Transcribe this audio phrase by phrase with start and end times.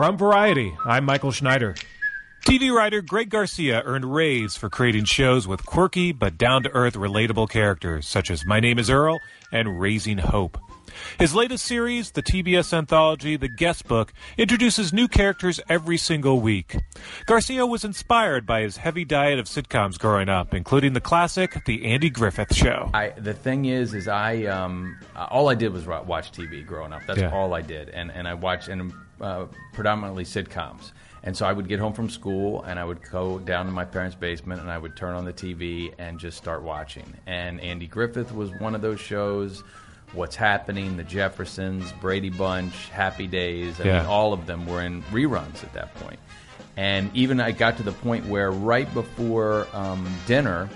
[0.00, 1.74] From Variety, I'm Michael Schneider.
[2.46, 6.94] TV writer Greg Garcia earned raves for creating shows with quirky but down to earth
[6.94, 9.20] relatable characters such as My Name is Earl
[9.52, 10.56] and Raising Hope.
[11.18, 16.78] His latest series, the TBS anthology The Guest Book, introduces new characters every single week.
[17.26, 21.84] Garcia was inspired by his heavy diet of sitcoms growing up, including the classic The
[21.84, 22.88] Andy Griffith Show.
[22.94, 27.02] I, the thing is, is I um, all I did was watch TV growing up.
[27.06, 27.34] That's Yeah.
[27.34, 30.92] all I did, and and I watched and uh, predominantly sitcoms.
[31.22, 33.84] And so I would get home from school and I would go down to my
[33.84, 37.04] parents' basement and I would turn on the TV and just start watching.
[37.26, 39.62] And Andy Griffith was one of those shows.
[40.14, 40.96] What's happening?
[40.96, 43.78] The Jeffersons, Brady Bunch, Happy Days.
[43.80, 43.98] I Yeah.
[43.98, 46.18] mean, all of them were in reruns at that point.
[46.78, 50.70] And even I got to the point where right before um, dinner,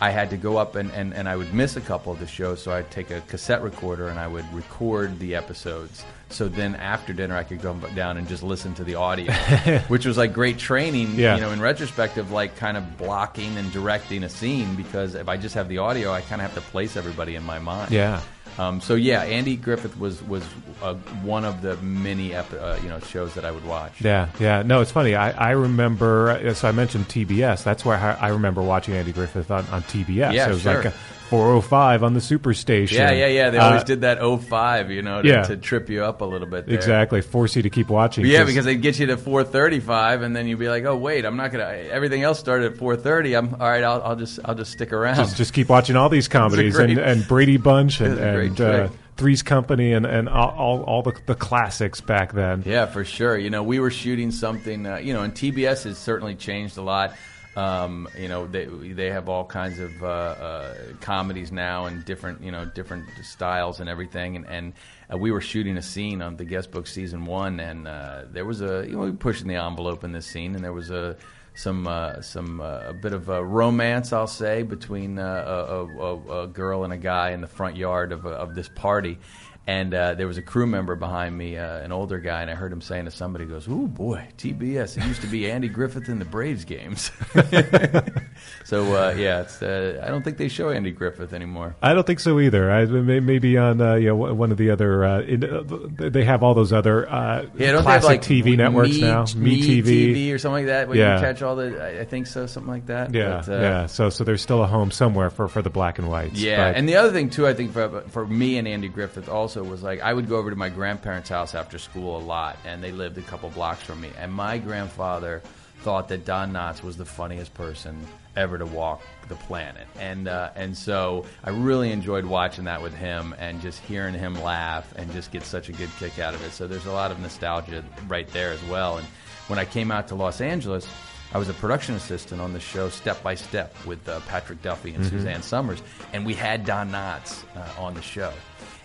[0.00, 2.26] I had to go up and, and, and I would miss a couple of the
[2.26, 6.04] shows, so I'd take a cassette recorder and I would record the episodes.
[6.34, 9.32] So then after dinner, I could go down and just listen to the audio,
[9.88, 11.36] which was like great training, Yeah.
[11.36, 15.28] you know, in retrospect of like kind of blocking and directing a scene because if
[15.28, 17.92] I just have the audio, I kind of have to place everybody in my mind.
[17.92, 18.20] Yeah.
[18.58, 20.44] Um, so yeah, Andy Griffith was was
[20.80, 24.00] uh, one of the many epi- uh, you know shows that I would watch.
[24.00, 24.62] Yeah, yeah.
[24.62, 25.16] No, it's funny.
[25.16, 27.64] I, I remember, uh, so I mentioned TBS.
[27.64, 30.34] That's where I, I remember watching Andy Griffith on, on TBS.
[30.34, 30.74] Yeah, it was sure.
[30.76, 30.94] like a
[31.30, 32.92] 405 on the Superstation.
[32.92, 33.50] Yeah, yeah, yeah.
[33.50, 35.42] They always Uh, did that 05, you know, to, yeah.
[35.44, 36.66] to trip you up a little bit.
[36.66, 36.74] There.
[36.74, 37.22] Exactly.
[37.22, 38.24] Force you to keep watching.
[38.26, 41.36] Yeah, because they'd get you to 4:35, and then you'd be like, "Oh, wait, I'm
[41.36, 43.36] not gonna." Everything else started at 4:30.
[43.36, 43.82] I'm all right.
[43.84, 45.16] I'll, I'll just I'll just stick around.
[45.16, 48.32] just, just keep watching all these comedies great- and, and Brady Bunch and, It's a
[48.32, 48.88] great and uh.
[49.16, 52.64] Three's Company and, and all, all, all the, the classics back then.
[52.66, 53.38] Yeah, for sure.
[53.38, 54.84] You know, we were shooting something.
[54.84, 57.14] Uh, you know, and TBS has certainly changed a lot.
[57.56, 62.42] Um, you know, they they have all kinds of uh, uh, comedies now and different
[62.42, 64.36] you know different styles and everything.
[64.36, 64.72] And, and
[65.12, 68.44] uh, we were shooting a scene on the guest book season one, and uh, there
[68.44, 71.16] was a you know we pushing the envelope in this scene, and there was a
[71.54, 76.46] some uh, some uh, a bit of a romance, I'll say, between a, a, a
[76.48, 79.18] girl and a guy in the front yard of, of this party.
[79.66, 82.54] And uh, there was a crew member behind me, uh, an older guy, and I
[82.54, 84.98] heard him saying to somebody, he "Goes, ooh boy, TBS.
[84.98, 87.10] It used to be Andy Griffith in the Braves games."
[88.64, 91.76] so uh, yeah, it's, uh, I don't think they show Andy Griffith anymore.
[91.82, 92.70] I don't think so either.
[92.70, 95.04] I, may- maybe on uh, you know, one of the other.
[95.04, 95.62] Uh, in, uh,
[96.10, 99.24] they have all those other uh, Yeah, don't classic have like TV networks Me, now.
[99.36, 100.32] Me TV.
[100.32, 100.88] or something like that.
[100.88, 101.16] Where Yeah.
[101.16, 103.14] you catch all the, I- I think so, something like that.
[103.14, 103.86] Yeah, But, yeah.
[103.86, 106.38] So, so there's still a home somewhere for, for the black and whites.
[106.40, 109.28] Yeah, but- and the other thing too, I think for for me and Andy Griffith
[109.28, 112.56] also was like I would go over to my grandparents' house after school a lot,
[112.64, 114.10] and they lived a couple blocks from me.
[114.18, 115.42] And my grandfather
[115.80, 118.06] thought that Don Knotts was the funniest person
[118.36, 122.94] ever to walk the planet, and uh, and so I really enjoyed watching that with
[122.94, 126.42] him and just hearing him laugh and just get such a good kick out of
[126.44, 126.50] it.
[126.52, 128.96] So there's a lot of nostalgia right there as well.
[128.96, 129.06] And
[129.48, 130.88] when I came out to Los Angeles.
[131.32, 134.94] I was a production assistant on the show Step by Step with uh, Patrick Duffy
[134.94, 135.10] and Mhm.
[135.10, 135.82] Suzanne Somers,
[136.12, 138.32] and we had Don Knotts uh, on the show.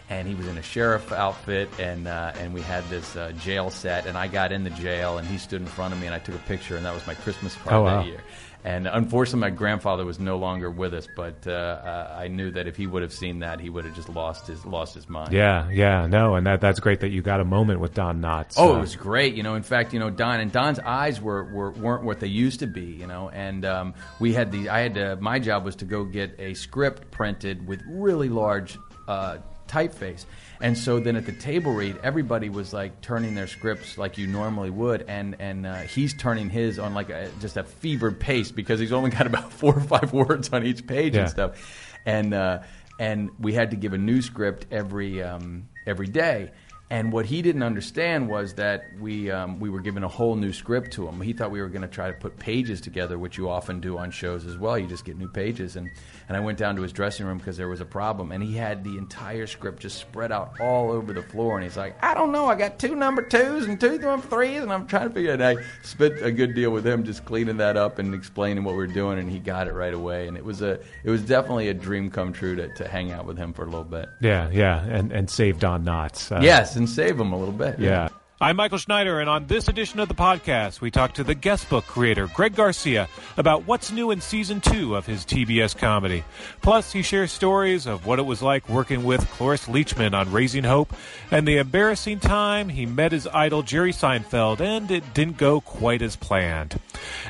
[0.09, 3.69] And he was in a sheriff outfit, and uh, and we had this uh, jail
[3.69, 6.15] set, and I got in the jail, and he stood in front of me, and
[6.15, 8.21] I took a picture, and that was my Christmas card Oh, that year.
[8.61, 12.67] And unfortunately, my grandfather was no longer with us, but uh, uh, I knew that
[12.67, 15.31] if he would have seen that, he would have just lost his lost his mind.
[15.31, 18.55] Yeah, yeah, no, and that that's great that you got a moment with Don Knotts.
[18.57, 19.35] Oh, Uh, it was great.
[19.35, 22.27] You know, in fact, you know, Don and Don's eyes were, were weren't what they
[22.27, 22.81] used to be.
[22.85, 26.03] You know, and um, we had the I had to, my job was to go
[26.03, 28.77] get a script printed with really large
[29.07, 29.37] uh,
[29.69, 30.25] typeface,
[30.61, 34.27] and so then at the table read, everybody was like turning their scripts like you
[34.27, 38.51] normally would, and and uh, he's turning his on like a, just a fevered pace
[38.51, 41.21] because he's only got about four or five words on each page Yeah.
[41.21, 42.59] and stuff, and uh,
[42.99, 46.51] and we had to give a new script every um, every day.
[46.91, 50.51] And what he didn't understand was that we um, we were given a whole new
[50.51, 51.21] script to him.
[51.21, 53.99] He thought we were going to try to put pages together, which you often do
[53.99, 54.75] on shows as well.
[54.75, 55.75] You just get new pages.
[55.75, 55.91] And,
[56.29, 58.55] and I went down to his dressing room because there was a problem, and he
[58.55, 61.57] had the entire script just spread out all over the floor.
[61.57, 62.45] And he's like, "I don't know.
[62.45, 65.41] I got two number twos and two number threes, and I'm trying to figure it."
[65.41, 65.57] out.
[65.57, 68.83] I spent a good deal with him just cleaning that up and explaining what we
[68.83, 70.27] are doing, and he got it right away.
[70.27, 73.25] And it was a it was definitely a dream come true to, to hang out
[73.25, 74.07] with him for a little bit.
[74.21, 76.31] yeah, yeah, and and save Don Knotts.
[76.31, 77.79] Uh, yes, and save him a little bit.
[77.79, 78.09] Yeah.
[78.41, 81.69] I'm Michael Schneider, and on this edition of the podcast, we talk to the guest
[81.69, 86.23] book creator, Greg Garcia, about what's new in season two of his TBS comedy.
[86.61, 90.63] Plus, he shares stories of what it was like working with Cloris Leachman on Raising
[90.63, 90.93] Hope
[91.31, 96.01] and the embarrassing time he met his idol, Jerry Seinfeld, and it didn't go quite
[96.01, 96.79] as planned.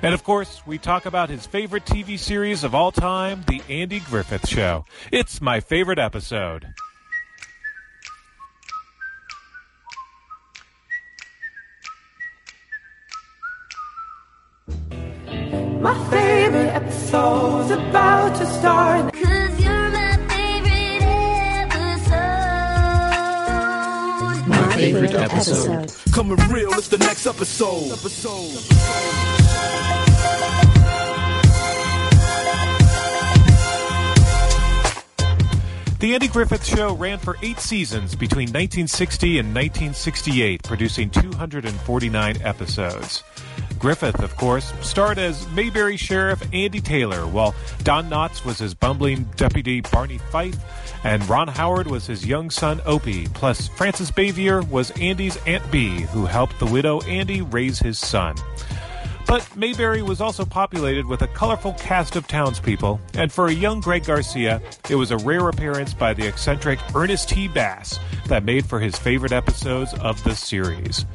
[0.04, 4.00] And of course, we talk about his favorite TV series of all time, The Andy
[4.00, 4.86] Griffith Show.
[5.12, 6.68] It's my favorite episode.
[15.80, 19.14] My favorite episode's about to start.
[19.14, 21.04] Cause you're my favorite
[21.72, 22.10] episode.
[24.50, 25.94] My favorite episode.
[26.14, 27.94] Coming real, it's the next episode.
[27.94, 28.60] episode.
[36.00, 43.24] The Andy Griffith Show ran for eight seasons between 1960 and 1968, producing 249 episodes.
[43.80, 49.24] Griffith, of course, starred as Mayberry Sheriff Andy Taylor, while Don Knotts was his bumbling
[49.38, 50.58] deputy Barney Fife,
[51.06, 56.02] and Ron Howard was his young son Opie, plus Frances Bavier was Andy's Aunt Bee,
[56.02, 58.36] who helped the widow Andy raise his son.
[59.26, 63.80] But Mayberry was also populated with a colorful cast of townspeople, and for a young
[63.80, 64.60] Greg Garcia,
[64.90, 67.48] it was a rare appearance by the eccentric Ernest T.
[67.48, 71.06] Bass that made for his favorite episodes of the series.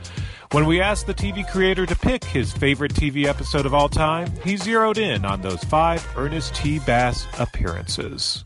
[0.55, 4.31] When we asked the TV creator to pick his favorite TV episode of all time,
[4.45, 6.79] he zeroed in on those five Ernest T.
[6.79, 8.45] Bass appearances.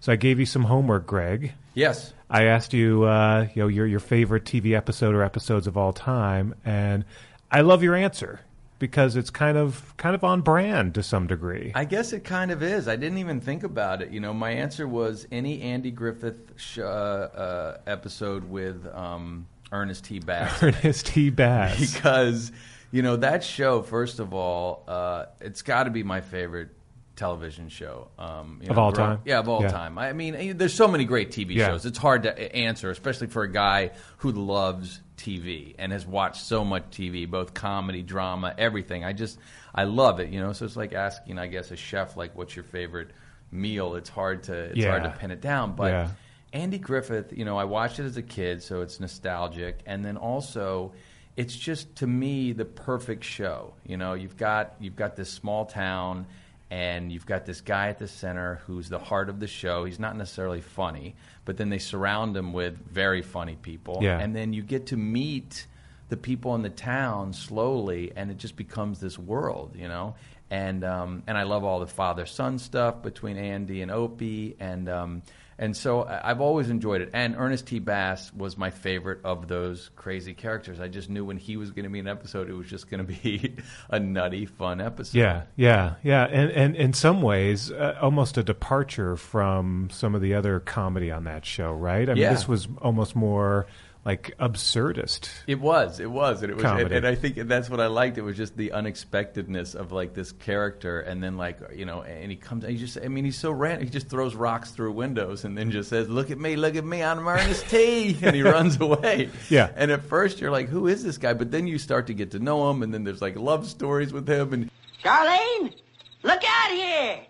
[0.00, 1.54] So I gave you some homework, Greg.
[1.72, 2.12] Yes.
[2.28, 5.94] I asked you, uh, you know, your your favorite TV episode or episodes of all
[5.94, 7.06] time, and
[7.50, 8.40] I love your answer
[8.78, 11.72] because it's kind of kind of on brand to some degree.
[11.74, 12.88] I guess it kind of is.
[12.88, 14.10] I didn't even think about it.
[14.10, 20.04] You know, my answer was any Andy Griffith sh- uh, uh, episode with um, Ernest
[20.04, 20.18] T.
[20.20, 20.62] Bass.
[20.62, 21.30] Ernest T.
[21.30, 21.94] Bass.
[21.94, 22.52] because
[22.90, 23.82] you know that show.
[23.82, 26.68] First of all, uh, it's got to be my favorite
[27.16, 29.20] television show um, you Of all time?
[29.24, 29.68] Yeah, of all Yeah.
[29.70, 29.98] time.
[29.98, 31.68] I mean, eh, there's so many great TV Yeah.
[31.68, 31.84] shows.
[31.86, 36.64] It's hard to answer, especially for a guy who loves TV and has watched so
[36.64, 39.04] much TV, both comedy, drama, everything.
[39.04, 39.38] I just
[39.74, 40.30] I love it.
[40.30, 43.10] You know, so it's like asking, I guess, a chef like, "What's your favorite
[43.50, 46.08] meal?" It's hard to it's hard to pin it down, but.
[46.52, 50.16] Andy Griffith, you know, I watched it as a kid, so it's nostalgic, and then
[50.16, 50.92] also,
[51.36, 53.72] it's just to me the perfect show.
[53.86, 56.26] You know, you've got you've got this small town,
[56.70, 59.84] and you've got this guy at the center who's the heart of the show.
[59.84, 61.14] He's not necessarily funny,
[61.46, 64.18] but then they surround him with very funny people, Yeah.
[64.18, 65.66] and then you get to meet
[66.10, 70.14] the people in the town slowly, and it just becomes this world, you know.
[70.50, 74.86] And um, and I love all the father son stuff between Andy and Opie, and
[74.90, 75.22] um,
[75.58, 77.10] and so I've always enjoyed it.
[77.12, 77.78] And Ernest T.
[77.78, 80.80] Bass was my favorite of those crazy characters.
[80.80, 82.90] I just knew when he was going to be in an episode, it was just
[82.90, 83.56] going to be
[83.90, 85.18] a nutty, fun episode.
[85.18, 90.20] Yeah, yeah, yeah, and and in some ways, uh, almost a departure from some of
[90.22, 92.08] the other comedy on that show, right?
[92.08, 92.30] I mean, Yeah.
[92.32, 93.66] this was almost more
[94.04, 95.28] like absurdist.
[95.46, 98.18] It was, it was, and it was, and, and I think that's what I liked.
[98.18, 102.28] It was just the unexpectedness of like this character, and then like you know, and
[102.30, 103.84] he comes, he just, I mean, he's so random.
[103.84, 106.84] He just throws rocks through windows, and then just says, "Look at me, look at
[106.84, 109.30] me, I'm Ernest T," and he runs away.
[109.48, 109.70] Yeah.
[109.76, 112.30] And at first you're like, "Who is this guy?" But then you start to get
[112.32, 114.70] to know him, and then there's like love stories with him, and
[115.04, 115.74] Charlene,
[116.22, 117.20] look out here.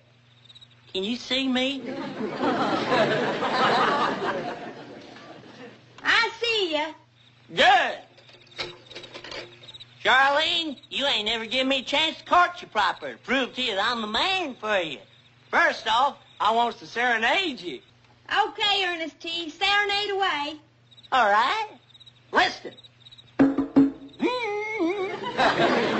[0.93, 1.83] Can you see me?
[6.03, 6.93] I see ya.
[7.55, 7.99] Good.
[10.05, 13.17] Charlene, you ain't never given me a chance to court you proper.
[13.25, 14.99] Prove to you that I'm the man for you.
[15.51, 17.79] First off, I wants to serenade you.
[18.29, 19.51] Okay, Ernest T.
[19.51, 20.57] Serenade away.
[21.13, 21.69] All right?
[22.33, 22.73] Listen.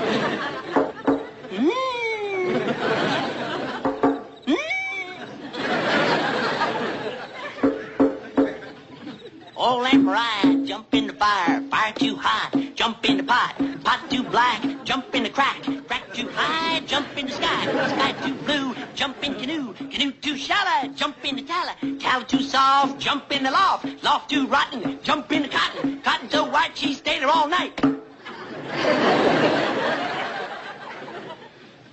[9.63, 13.55] Old lamp ride, jump in the fire, fire too hot, jump in the pot,
[13.85, 18.11] pot too black, jump in the crack, crack too high, jump in the sky, sky
[18.27, 22.99] too blue, jump in canoe, canoe too shallow, jump in the tallow, tallow too soft,
[22.99, 26.93] jump in the loft, loft too rotten, jump in the cotton, cotton so white she
[26.93, 27.77] stayed there all night.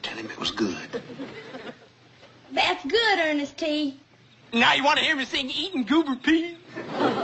[0.03, 1.03] Tell him it was good.
[2.51, 4.01] That's good, Ernest T.
[4.53, 6.57] Now you want to hear me sing eating goober peas?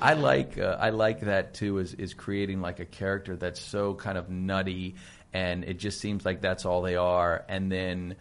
[0.00, 1.78] I like uh, I like that too.
[1.78, 4.96] Is is creating like a character that's so kind of nutty,
[5.32, 7.44] and it just seems like that's all they are.
[7.48, 8.16] And then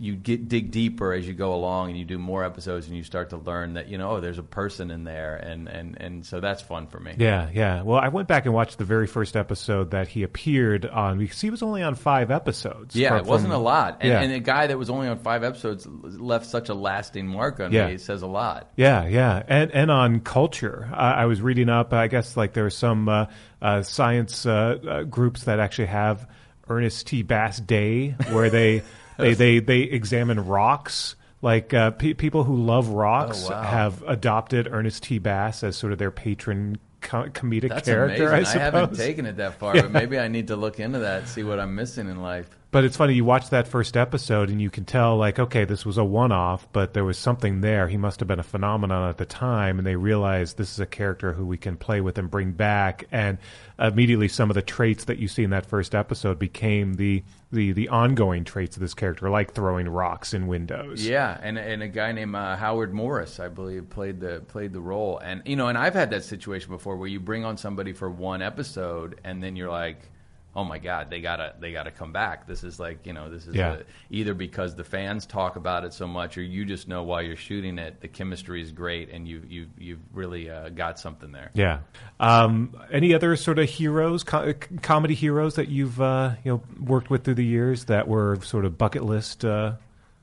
[0.00, 3.02] you get dig deeper as you go along, and you do more episodes, and you
[3.02, 6.24] start to learn that you know oh, there's a person in there, and and and
[6.24, 7.14] so that's fun for me.
[7.18, 7.82] Yeah, yeah.
[7.82, 11.40] Well, I went back and watched the very first episode that he appeared on because
[11.40, 12.94] he was only on five episodes.
[12.94, 14.20] Yeah, it wasn't from- a lot, and, yeah.
[14.20, 17.72] and a guy that was only on five episodes left such a lasting mark on
[17.72, 17.88] Yeah.
[17.88, 17.94] me.
[17.94, 18.70] It says a lot.
[18.76, 21.92] Yeah, yeah, and and on culture, I, I was reading up.
[21.92, 23.26] I guess like there are some uh,
[23.60, 26.28] uh, science uh, uh, groups that actually have
[26.68, 27.22] Ernest T.
[27.22, 28.82] Bass Day, where they
[29.18, 31.14] they, they they examine rocks.
[31.42, 33.62] Like uh, pe- people who love rocks Oh, wow.
[33.62, 35.18] have adopted Ernest T.
[35.18, 38.28] Bass as sort of their patron co- comedic That's character.
[38.28, 38.60] amazing.
[38.60, 38.80] I suppose.
[38.80, 41.60] haven't taken it that far, but maybe I need to look into that, see what
[41.60, 42.48] I'm missing in life.
[42.70, 45.86] But it's funny, you watch that first episode and you can tell, like, okay, this
[45.86, 47.88] was a one off, but there was something there.
[47.88, 50.84] He must have been a phenomenon at the time, and they realized this is a
[50.84, 53.06] character who we can play with and bring back.
[53.10, 53.38] And
[53.78, 57.72] immediately, some of the traits that you see in that first episode became the, the,
[57.72, 61.06] the ongoing traits of this character, like throwing rocks in windows.
[61.06, 64.80] Yeah, and and a guy named uh, Howard Morris, I believe, played the played the
[64.80, 65.16] role.
[65.16, 68.10] And you know, and I've had that situation before where you bring on somebody for
[68.10, 70.10] one episode, and then you're like,
[70.56, 72.46] oh my god, they gotta they gotta come back.
[72.46, 73.74] This is like you know, this is Yeah.
[73.74, 73.78] a,
[74.10, 77.36] either because the fans talk about it so much, or you just know while you're
[77.36, 81.50] shooting it, the chemistry is great, and you you you've really uh, got something there.
[81.54, 81.80] Yeah.
[82.18, 87.10] Um, any other sort of heroes, co- comedy heroes that you've uh, you know worked
[87.10, 89.44] with through the years that were sort of bucket list?
[89.44, 89.74] Uh,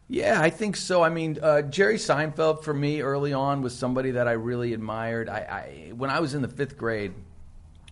[0.09, 1.01] Yeah, I think so.
[1.01, 5.29] I mean, uh, Jerry Seinfeld for me early on was somebody that I really admired.
[5.29, 5.37] I,
[5.87, 7.13] I when I was in the fifth grade,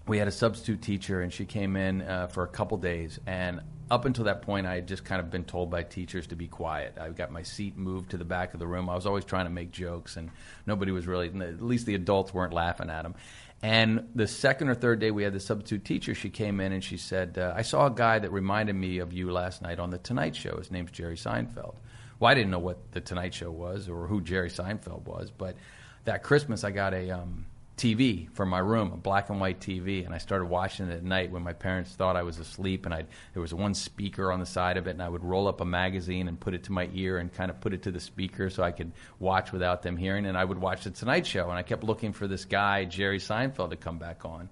[0.07, 3.19] we had a substitute teacher, and she came in uh, for a couple days.
[3.25, 6.35] And up until that point, I had just kind of been told by teachers to
[6.35, 6.97] be quiet.
[6.99, 8.89] I got my seat moved to the back of the room.
[8.89, 10.29] I was always trying to make jokes, and
[10.65, 13.15] nobody was really, at least the adults weren't laughing at them.
[13.61, 16.83] And the second or third day we had the substitute teacher, she came in and
[16.83, 19.89] she said, uh, I saw a guy that reminded me of you last night on
[19.89, 20.57] The Tonight Show.
[20.57, 21.75] His name's Jerry Seinfeld.
[22.19, 25.55] Well, I didn't know what The Tonight Show was or who Jerry Seinfeld was, but
[26.03, 27.45] that Christmas I got a um,
[27.77, 31.03] TV for my room, a black and white TV, and I started watching it at
[31.03, 32.85] night when my parents thought I was asleep.
[32.85, 35.47] And I there was one speaker on the side of it, and I would roll
[35.47, 37.91] up a magazine and put it to my ear and kind of put it to
[37.91, 40.27] the speaker so I could watch without them hearing.
[40.27, 43.19] And I would watch the Tonight Show, and I kept looking for this guy Jerry
[43.19, 44.49] Seinfeld to come back on.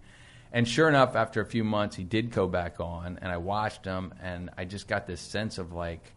[0.51, 3.85] And sure enough, after a few months, he did go back on, and I watched
[3.85, 6.13] him, and I just got this sense of like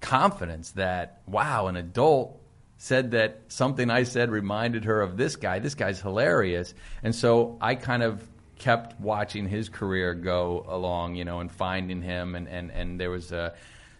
[0.00, 2.41] confidence that wow, an adult
[2.82, 5.60] said that something I said reminded her of this guy.
[5.60, 6.74] This guy's hilarious,
[7.04, 12.02] and so I kind of kept watching his career go along, you know, and finding
[12.02, 13.54] him, and and and there was a.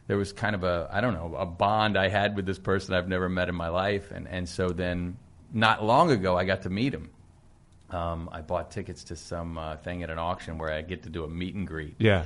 [0.09, 2.93] There was kind of a I don't know a bond I had with this person
[2.93, 5.17] I've never met in my life, and and so then
[5.53, 7.11] not long ago I got to meet him.
[7.89, 11.09] Um, I bought tickets to some uh, thing at an auction where I get to
[11.09, 11.95] do a meet and greet.
[11.99, 12.25] yeah.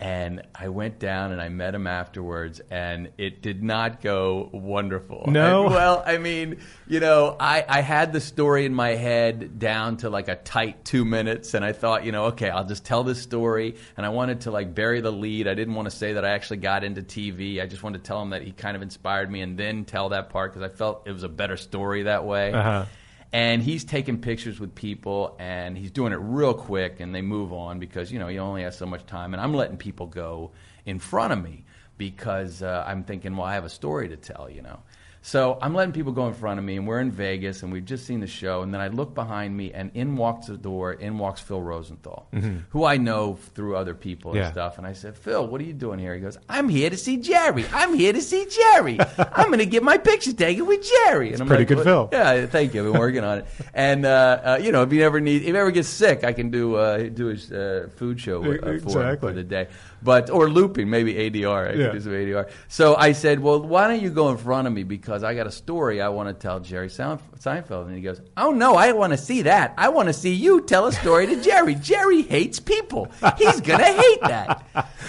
[0.00, 5.24] And I went down and I met him afterwards, and it did not go wonderful.
[5.28, 5.64] No?
[5.64, 9.96] And, well, I mean, you know, I, I had the story in my head down
[9.98, 13.04] to like a tight two minutes, and I thought, you know, okay, I'll just tell
[13.04, 13.76] this story.
[13.96, 15.46] And I wanted to like bury the lead.
[15.46, 17.62] I didn't want to say that I actually got into TV.
[17.62, 20.10] I just wanted to tell him that he kind of inspired me, and then tell
[20.10, 22.86] that part because I felt it was a better story that way Uh-huh.
[23.34, 27.52] And he's taking pictures with people and he's doing it real quick and they move
[27.52, 29.34] on because you know he only has so much time.
[29.34, 30.52] And i'm letting people go
[30.86, 31.64] in front of me
[31.98, 34.78] because uh, i'm thinking well i have a story to tell you know
[35.26, 37.86] so i'm letting people go in front of me and we're in vegas and we've
[37.86, 40.92] just seen the show and then i look behind me and in walks the door
[40.92, 42.26] in walks phil rosenthal
[42.68, 44.52] who i know through other people and Yeah.
[44.52, 46.96] stuff and i said phil what are you doing here he goes i'm here to
[46.98, 50.86] see jerry i'm here to see jerry i'm going to get my picture taken with
[51.06, 51.84] jerry and i'm pretty like, good?
[51.84, 52.10] Phil.
[52.12, 52.84] Yeah, thank you.
[52.84, 53.46] I've been working on it.
[53.72, 56.32] And uh, uh, you know, if you ever need, if you ever get sick, I
[56.32, 59.28] can do uh, do a uh, food show uh, for, Exactly.
[59.30, 59.68] for the day.
[60.04, 61.70] But or looping, maybe ADR.
[61.70, 61.86] I Yeah.
[61.86, 62.48] could do some ADR.
[62.68, 65.46] So I said, well, why don't you go in front of me because I got
[65.46, 67.86] a story I want to tell Jerry Seinfeld.
[67.86, 69.72] And he goes, oh no, I want to see that.
[69.78, 71.74] I want to see you tell a story to Jerry.
[71.74, 73.08] Jerry hates people.
[73.38, 74.66] He's gonna hate that.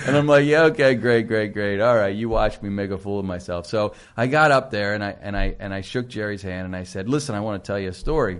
[0.07, 1.81] And I'm like, yeah, okay, great, great, great.
[1.81, 3.65] All right, you watch me make a fool of myself.
[3.67, 6.75] So I got up there and I and I and I shook Jerry's hand and
[6.75, 8.39] I said, listen, I want to tell you a story.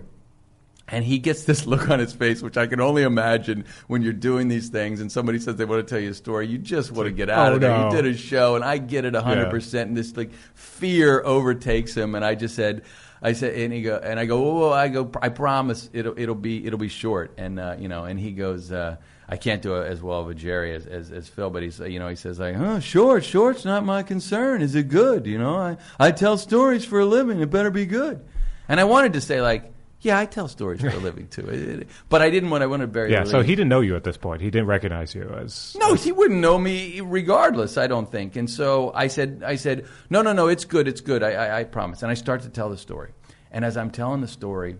[0.87, 4.13] And he gets this look on his face, which I can only imagine when you're
[4.13, 6.47] doing these things and somebody says they want to tell you a story.
[6.47, 7.75] You just want to get out oh, of there.
[7.75, 7.89] no.
[7.89, 9.81] You did a show, and I get it 100%.
[9.81, 12.13] And this like fear overtakes him.
[12.13, 12.83] And I just said,
[13.21, 16.19] I said, and he go, and I go, whoa, whoa, I go, I promise it'll,
[16.19, 17.33] it'll be, it'll be short.
[17.37, 20.29] And, uh, you know, and he goes, uh, I can't do it as well of
[20.29, 23.25] a Jerry as, as, as Phil, but he's, you know, he says like, huh, short,
[23.25, 24.61] short's not my concern.
[24.61, 25.25] Is it good?
[25.25, 27.39] You know, I, I tell stories for a living.
[27.39, 28.23] It better be good.
[28.69, 29.71] And I wanted to say like,
[30.05, 31.47] yeah, I tell stories for a living too.
[31.49, 33.47] It- it- but I didn't want, I wanted to bury Yeah, the so lead.
[33.47, 34.41] he didn't know you at this point.
[34.41, 35.75] He didn't recognize you as.
[35.79, 37.77] No, he wouldn't know me regardless.
[37.77, 38.35] I don't think.
[38.35, 41.23] And so I said, I said, no, no, no, it's good, it's good.
[41.23, 42.03] I, I, I promise.
[42.03, 43.11] And I start to tell the story.
[43.51, 44.77] And as I'm telling the story,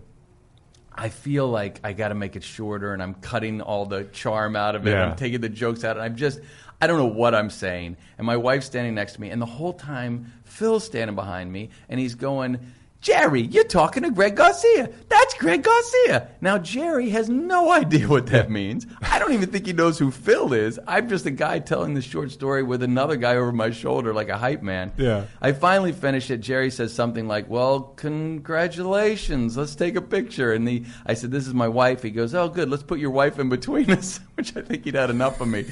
[0.94, 4.56] I feel like I got to make it shorter, and I'm cutting all the charm
[4.56, 4.90] out of it.
[4.92, 5.04] Yeah.
[5.10, 6.40] I'm taking the jokes out, and I'm just,
[6.80, 7.96] I don't know what I'm saying.
[8.16, 11.70] And my wife's standing next to me, and the whole time Phil's standing behind me,
[11.88, 12.72] and he's going.
[13.06, 14.90] Jerry, you're talking to Greg Garcia.
[15.08, 16.26] That's Greg Garcia.
[16.40, 18.84] Now, Jerry has no idea what that means.
[19.00, 20.80] I don't even think he knows who Phil is.
[20.88, 24.28] I'm just a guy telling the short story with another guy over my shoulder like
[24.28, 24.92] a hype man.
[24.96, 25.26] Yeah.
[25.40, 26.38] I finally finish it.
[26.38, 29.56] Jerry says something like, "Well, congratulations.
[29.56, 32.48] Let's take a picture." And the I said, "This is my wife." He goes, "Oh,
[32.48, 32.68] good.
[32.68, 35.66] Let's put your wife in between us." Which I think he'd had enough of me.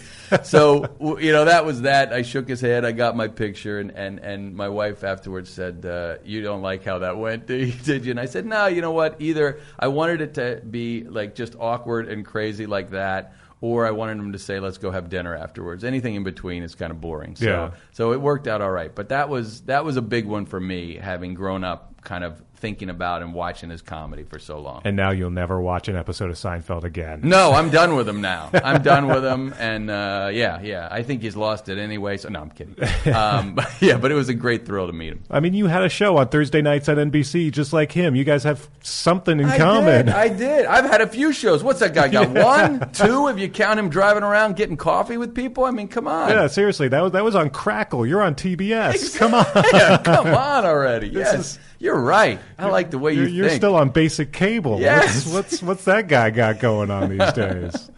[0.45, 2.12] So you know that was that.
[2.12, 2.85] I shook his head.
[2.85, 6.85] I got my picture, and and, and my wife afterwards said, uh, "You don't like
[6.85, 8.66] how that went, did you?" did you?" And I said, "No.
[8.66, 9.16] You know what?
[9.21, 13.93] Either I wanted it to be like just awkward and crazy like that." Or I
[13.93, 17.00] wanted him to say, "Let's go have dinner afterwards." Anything in between is kind of
[17.00, 17.35] boring.
[17.37, 17.71] So, Yeah.
[17.93, 18.95] so it worked out all right.
[18.95, 22.43] But that was that was a big one for me, having grown up, kind of
[22.64, 24.80] thinking about and watching his comedy for so long.
[24.87, 27.21] And now you'll never watch an episode of Seinfeld again.
[27.23, 28.49] no, I'm done with him now.
[28.54, 30.88] I'm done with him, and uh, yeah, yeah.
[30.90, 32.16] I think he's lost it anyway.
[32.16, 32.75] So no, I'm kidding.
[33.14, 35.23] Um, but yeah, but it was a great thrill to meet him.
[35.30, 38.14] I mean, you had a show on Thursday nights at NBC just like him.
[38.16, 40.06] You guys have something in I common.
[40.06, 40.14] did.
[40.14, 40.64] I did.
[40.64, 41.62] I've had a few shows.
[41.62, 42.30] What's that guy got?
[42.44, 43.28] One, two?
[43.28, 46.30] If you count him driving around getting coffee with people, I mean, come on.
[46.30, 48.06] yeah, seriously, that was that was on Crackle.
[48.06, 49.18] You're on TBS.
[49.18, 49.44] Come on.
[49.75, 51.09] Yeah, come on already.
[51.09, 52.41] Yes, you're right.
[52.59, 53.61] I like the way you You're, you're think.
[53.61, 54.81] still on basic cable.
[54.81, 55.26] Yes.
[55.26, 57.91] What's, what's what's that guy got going on these days?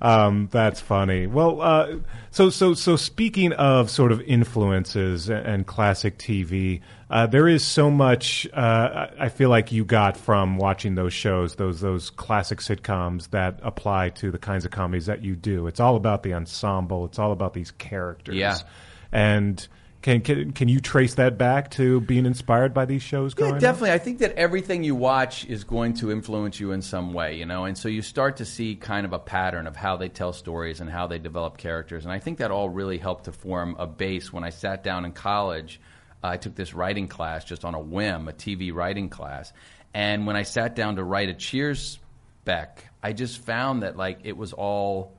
[0.00, 1.26] Um, that's funny.
[1.26, 1.96] Well, uh,
[2.30, 7.64] so so so speaking of sort of influences and, and classic TV, uh, there is
[7.64, 12.10] so much uh, I I feel like you got from watching those shows, those those
[12.10, 15.66] classic sitcoms that apply to the kinds of comedies that you do.
[15.66, 17.04] It's all about the ensemble.
[17.06, 18.36] It's all about these characters.
[18.36, 18.58] Yeah.
[19.10, 19.66] and.
[20.04, 23.32] Can, can can you trace that back to being inspired by these shows?
[23.32, 23.60] Yeah, growing up?
[23.62, 23.92] definitely.
[23.92, 27.46] I think that everything you watch is going to influence you in some way, you
[27.46, 30.34] know, and so you start to see kind of a pattern of how they tell
[30.34, 33.76] stories and how they develop characters, and I think that all really helped to form
[33.78, 34.30] a base.
[34.30, 35.80] When I sat down in college,
[36.22, 39.54] uh, I took this writing class just on a whim, a TV writing class,
[39.94, 41.98] and when I sat down to write a Cheers
[42.42, 45.14] spec, I just found that like it was all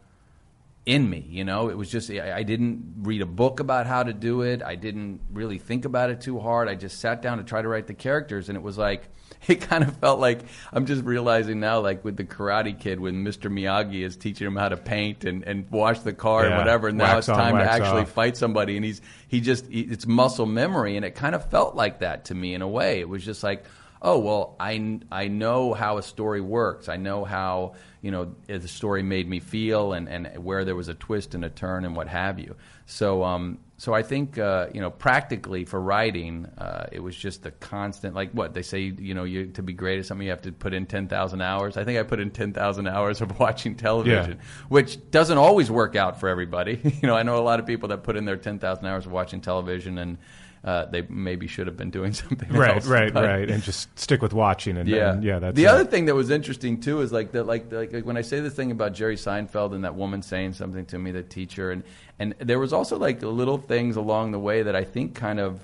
[0.85, 1.25] in me.
[1.29, 4.41] You know, it was just I I didn't read a book about how to do
[4.41, 4.61] it.
[4.61, 6.69] I didn't really think about it too hard.
[6.69, 9.09] I just sat down to try to write the characters, and it was like
[9.47, 13.23] it kind of felt like I'm just realizing now, like with the Karate Kid, when
[13.25, 13.51] Mr.
[13.51, 16.89] Miyagi is teaching him how to paint and, and wash the car and whatever.
[16.89, 18.11] And now it's on, time to actually off.
[18.11, 21.75] fight somebody, and he's he just he, it's muscle memory, and it kind of felt
[21.75, 22.99] like that to me in a way.
[22.99, 23.65] It was just like
[24.05, 26.87] oh well I, I know how a story works.
[26.87, 30.87] I know how you know the story made me feel and, and where there was
[30.87, 32.55] a twist and a turn and what have you.
[32.85, 37.43] So um so i think uh, you know practically for writing uh, it was just
[37.43, 40.31] the constant like what they say you know you to be great at something you
[40.31, 41.75] have to put in 10,000 hours.
[41.75, 44.39] I think i put in 10,000 hours of watching television
[44.69, 46.79] which doesn't always work out for everybody.
[47.01, 49.11] You know i know a lot of people that put in their 10,000 hours of
[49.11, 50.17] watching television and
[50.65, 52.87] uh, they maybe should have been doing something right, else.
[52.87, 54.77] right, but- right, and just stick with watching.
[54.77, 55.39] And Yeah, and yeah.
[55.39, 55.67] That's the it.
[55.67, 58.39] other thing that was interesting too is like that, like, like like when I say
[58.41, 61.83] this thing about Jerry Seinfeld and that woman saying something to me, the teacher, and
[62.19, 65.61] and there was also like little things along the way that I think kind of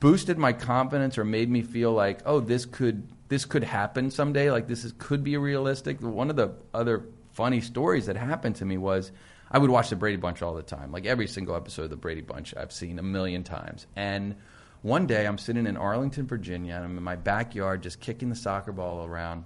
[0.00, 4.50] boosted my confidence or made me feel like, oh, this could this could happen someday.
[4.50, 6.00] Like this is, could be realistic.
[6.02, 9.12] One of the other funny stories that happened to me was
[9.50, 10.92] I would watch the Brady Bunch all the time.
[10.92, 13.86] Like every single episode of the Brady Bunch, I've seen a million times.
[13.96, 14.36] And
[14.82, 18.36] one day, I'm sitting in Arlington, Virginia, and I'm in my backyard just kicking the
[18.36, 19.44] soccer ball around,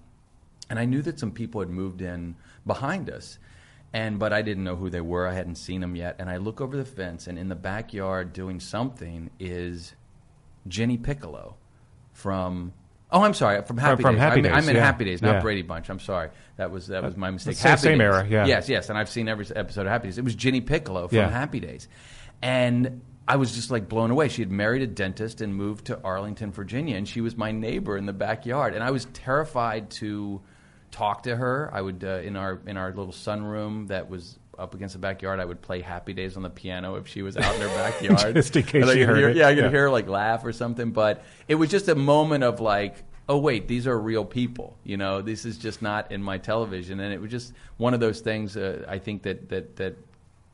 [0.70, 2.36] and I knew that some people had moved in
[2.66, 3.38] behind us.
[3.92, 5.26] And but I didn't know who they were.
[5.26, 6.16] I hadn't seen them yet.
[6.18, 9.94] And I look over the fence, and in the backyard doing something is
[10.68, 11.56] Jenny Piccolo
[12.12, 12.72] from.
[13.14, 14.20] Oh, I'm sorry, from Happy from Days.
[14.20, 14.83] Happy I'm, I'm in yeah.
[14.85, 15.40] Happy Days, not Yeah.
[15.40, 15.88] Brady Bunch.
[15.88, 17.57] I'm sorry, that was that was my mistake.
[17.59, 18.05] Happy same Days.
[18.05, 18.44] era, yeah.
[18.44, 20.18] Yes, yes, and I've seen every episode of Happy Days.
[20.18, 21.31] It was Jenny Piccolo from Yeah.
[21.31, 21.87] Happy Days,
[22.42, 24.29] and I was just like blown away.
[24.29, 27.96] She had married a dentist and moved to Arlington, Virginia, and she was my neighbor
[27.96, 30.42] in the backyard, and I was terrified to
[30.90, 31.70] talk to her.
[31.72, 35.40] I would uh, in our in our little sunroom that was up against the backyard.
[35.40, 38.34] I would play Happy Days on the piano if she was out in her backyard,
[38.34, 39.36] Just in case she heard hear- it.
[39.36, 39.70] Yeah, I could Yeah.
[39.70, 40.90] hear her like laugh or something.
[40.92, 42.96] But it was just a moment of like,
[43.28, 44.76] oh wait, these are real people.
[44.84, 48.00] You know, this is just not in my television, and it was just one of
[48.00, 48.56] those things.
[48.56, 49.96] Uh, I think that that that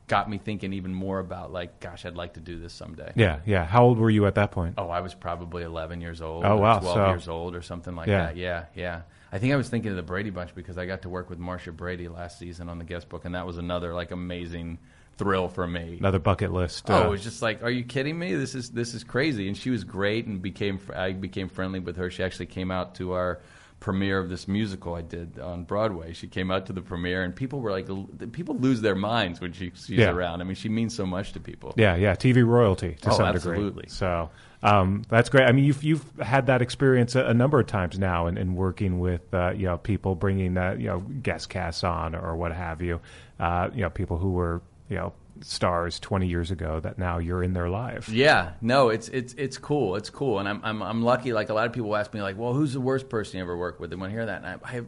[0.07, 3.13] got me thinking even more about like, gosh, I'd like to do this someday.
[3.15, 3.63] Yeah, yeah.
[3.65, 4.73] How old were you at that point?
[4.77, 6.43] Oh, I was probably 11 years old.
[6.43, 8.25] Oh, or wow, 12 so- years old or something like Yeah.
[8.25, 8.35] that.
[8.35, 9.01] Yeah, yeah.
[9.31, 11.39] I think I was thinking of the Brady Bunch because I got to work with
[11.39, 14.77] Marsha Brady last season on the guest book, and that was another like amazing
[15.17, 15.97] thrill for me.
[15.99, 16.89] Another bucket list.
[16.89, 18.35] Oh, uh, it was just like, are you kidding me?
[18.35, 19.47] This is this is crazy.
[19.47, 22.09] And she was great, and became I became friendly with her.
[22.09, 23.39] She actually came out to our
[23.81, 26.13] premiere of this musical I did on Broadway.
[26.13, 27.87] She came out to the premiere, and people were like,
[28.31, 30.11] people lose their minds when she, she's Yeah.
[30.11, 30.39] around.
[30.39, 31.73] I mean, she means so much to people.
[31.75, 33.81] Yeah, yeah, TV royalty to Oh, some absolutely.
[33.83, 33.89] degree.
[33.89, 34.29] So
[34.63, 35.45] um, that's great.
[35.47, 38.53] I mean, you've you've had that experience a, a number of times now, in, in
[38.55, 42.53] working with uh, you know people bringing uh, you know guest casts on or what
[42.53, 43.01] have you.
[43.39, 45.11] Uh, you know, people who were you know
[45.43, 48.09] stars twenty years ago that now you're in their lives.
[48.09, 49.95] Yeah, no, it's it's it's cool.
[49.95, 51.33] It's cool, and I'm I'm I'm lucky.
[51.33, 53.57] Like a lot of people ask me, like, "Well, who's the worst person you ever
[53.57, 54.87] worked with?" And when I hear that, and I, I have,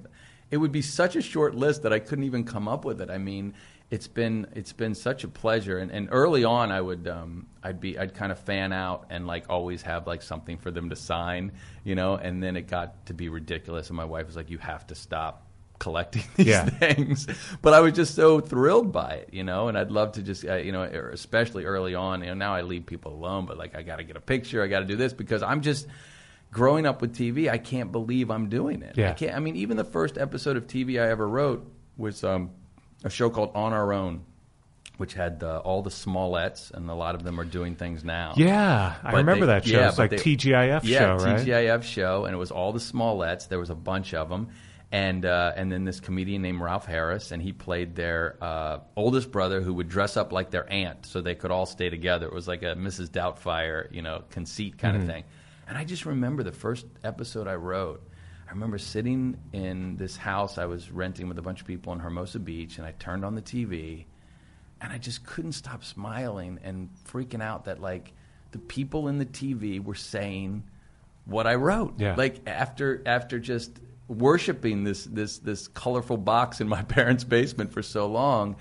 [0.51, 3.09] it would be such a short list that I couldn't even come up with it.
[3.09, 3.53] I mean,
[3.89, 7.79] it's been it's been such a pleasure, and, and early on, I would um I'd
[7.79, 10.95] be I'd kind of fan out and like always have like something for them to
[10.95, 11.51] sign,
[11.83, 14.57] you know, and then it got to be ridiculous, and my wife was like, "You
[14.57, 15.47] have to stop."
[15.83, 16.63] Collecting these Yeah.
[16.69, 17.27] things
[17.61, 20.45] but i was just so thrilled by it you know and i'd love to just
[20.45, 23.57] uh, you know er, especially early on you know now i leave people alone but
[23.57, 25.85] like i got to get a picture i got to do this because i'm just
[26.51, 29.09] growing up with tv i can't believe i'm doing it Yeah.
[29.09, 32.51] i can't i mean even the first episode of tv i ever wrote was um,
[33.03, 34.23] a show called on our own
[34.97, 38.35] which had uh, all the Smolletts and a lot of them are doing things now
[38.37, 39.79] Yeah, I remember they- that show.
[39.79, 41.39] yeah, it's like they- TGIF yeah, show, right?
[41.45, 43.47] TGIF show, and it was all the Smolletts.
[43.49, 44.49] There was a bunch of them,
[44.93, 49.31] and uh, and then this comedian named Ralph Harris, and he played their uh, oldest
[49.31, 52.27] brother who would dress up like their aunt, so they could all stay together.
[52.27, 53.09] It was like a Mrs.
[53.09, 55.09] Doubtfire, you know, conceit kind Mm-hmm.
[55.09, 55.23] of thing.
[55.67, 58.07] And I just remember the first episode I wrote.
[58.47, 61.99] I remember sitting in this house I was renting with a bunch of people in
[61.99, 64.05] Hermosa Beach, and I turned on the TV,
[64.79, 68.13] and I just couldn't stop smiling and freaking out that like
[68.51, 70.65] the people in the TV were saying
[71.25, 71.99] what I wrote.
[71.99, 72.13] Yeah.
[72.15, 73.71] Like after after just
[74.07, 78.55] worshiping this this this colorful box in my parents' basement for so long,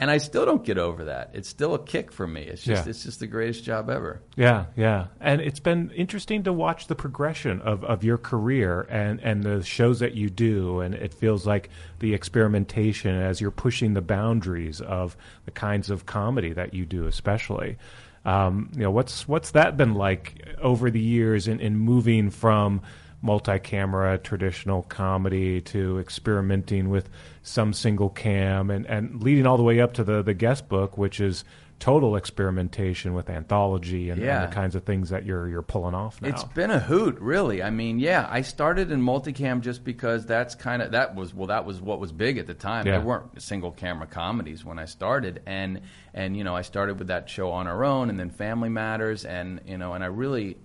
[0.00, 1.30] and I still don't get over that.
[1.34, 2.42] It's still a kick for me.
[2.42, 2.90] It's just Yeah.
[2.90, 4.22] it's just the greatest job ever.
[4.36, 5.06] Yeah, yeah.
[5.20, 9.62] And it's been interesting to watch the progression of, of your career and, and the
[9.62, 10.80] shows that you do.
[10.80, 16.06] And it feels like the experimentation as you're pushing the boundaries of the kinds of
[16.06, 17.78] comedy that you do, especially.
[18.24, 22.80] Um, you know, what's what's that been like over the years in, in moving from
[23.24, 27.08] multi-camera traditional comedy to experimenting with
[27.42, 30.98] some single cam and, and leading all the way up to the, the guest book,
[30.98, 31.42] which is
[31.80, 36.20] total experimentation with anthology and, and the kinds of things that you're you're pulling off
[36.22, 36.28] now.
[36.28, 37.62] It's been a hoot, really.
[37.62, 41.48] I mean, yeah, I started in multicam just because that's kind of that was well,
[41.48, 42.86] that was what was big at the time.
[42.86, 42.92] Yeah.
[42.92, 45.80] There weren't single camera comedies when I started, and
[46.12, 49.24] and you know I started with that show on our own, and then Family Matters,
[49.24, 50.56] and you know, and I really.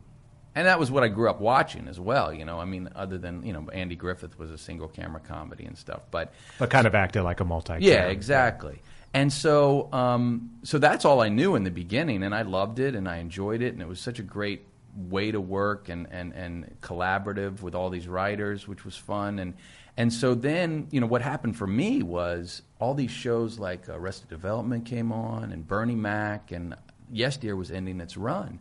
[0.60, 2.60] And that was what I grew up watching as well, you know.
[2.60, 6.02] I mean, other than you know, Andy Griffith was a single camera comedy and stuff,
[6.12, 7.76] but but kind of acted like a multi.
[7.76, 7.88] Camera.
[7.88, 8.82] Yeah, exactly.
[9.14, 12.94] And so, um, so that's all I knew in the beginning, and I loved it,
[12.94, 14.66] and I enjoyed it, and it was such a great
[14.98, 19.40] way to work and, and, and collaborative with all these writers, which was fun.
[19.40, 19.54] And
[19.96, 24.28] and so then, you know, what happened for me was all these shows like Arrested
[24.28, 26.76] Development came on, and Bernie Mac, and
[27.10, 28.60] Yes Dear was ending its run,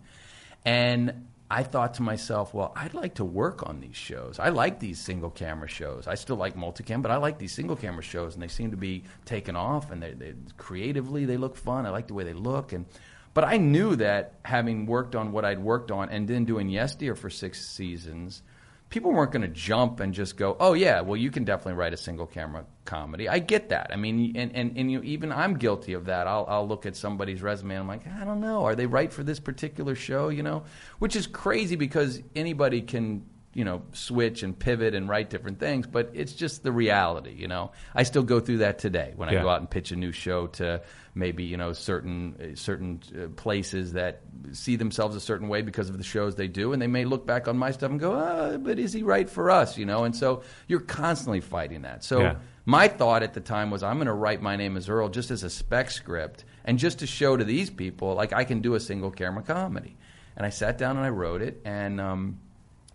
[0.64, 4.38] and I thought to myself, well, I'd like to work on these shows.
[4.38, 6.06] I like these single camera shows.
[6.06, 8.76] I still like multicam, but I like these single camera shows, and they seem to
[8.76, 9.90] be taking off.
[9.90, 11.86] And they, they creatively, they look fun.
[11.86, 12.72] I like the way they look.
[12.72, 12.84] And
[13.32, 16.94] but I knew that having worked on what I'd worked on, and then doing Yes
[16.94, 18.42] Dear for six seasons,
[18.90, 21.92] people weren't going to jump and just go, "Oh yeah, well you can definitely write
[21.92, 23.90] a single camera comedy." I get that.
[23.92, 26.26] I mean, and and, and you, even I'm guilty of that.
[26.26, 29.12] I'll I'll look at somebody's resume and I'm like, I don't know, are they right
[29.12, 30.28] for this particular show?
[30.28, 30.64] You know,
[30.98, 35.86] which is crazy because anybody can you know switch and pivot and write different things,
[35.86, 37.34] but it's just the reality.
[37.34, 39.96] You know, I still go through that today when I go out and pitch a
[39.96, 40.82] new show to
[41.18, 45.90] maybe you know certain uh, certain uh, places that see themselves a certain way because
[45.90, 48.12] of the shows they do, and they may look back on my stuff and go,
[48.14, 49.76] ah, but is he right for us?
[49.76, 52.04] You know, and so you're constantly fighting that.
[52.04, 52.20] So.
[52.20, 52.36] Yeah.
[52.64, 55.30] My thought at the time was I'm going to write My Name is Earl just
[55.30, 58.74] as a spec script and just to show to these people like I can do
[58.74, 59.96] a single camera comedy.
[60.36, 62.40] And I sat down and I wrote it and um,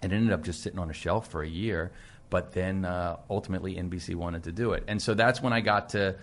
[0.03, 1.91] it ended up just sitting on a shelf for a year.
[2.29, 5.89] But then uh, ultimately NBC wanted to do it, and so that's when I got
[5.89, 6.15] to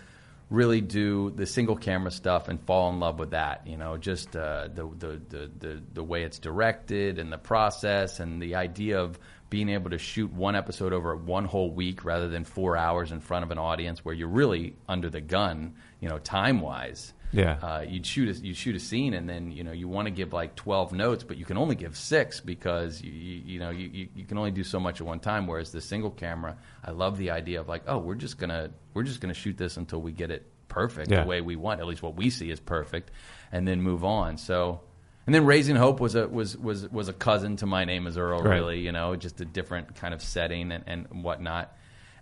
[0.51, 3.67] really do the single camera stuff and fall in love with that.
[3.67, 8.21] You know, just uh, the, the, the the the way it's directed and the process
[8.21, 12.29] and the idea of being able to shoot one episode over one whole week rather
[12.29, 16.09] than four hours in front of an audience where you're really under the gun, you
[16.09, 17.13] know, time wise.
[17.33, 17.59] Yeah.
[17.63, 20.11] Uh, you'd shoot a, you shoot a scene and then you know you want to
[20.11, 23.71] give like 12 notes but you can only give six because you, you, you know
[23.71, 26.57] you, you, you can only do so much at one time whereas the single camera
[26.85, 29.77] I love the idea of like oh we're just gonna we're just gonna shoot this
[29.77, 31.23] until we get it perfect Yeah.
[31.23, 33.11] the way we want at least what we see is perfect
[33.53, 34.81] and then move on so
[35.27, 38.17] And then Raising Hope was a was was was a cousin to My Name Is
[38.19, 38.57] Earl, Right.
[38.57, 38.81] really.
[38.81, 41.77] You know, just a different kind of setting and, and whatnot.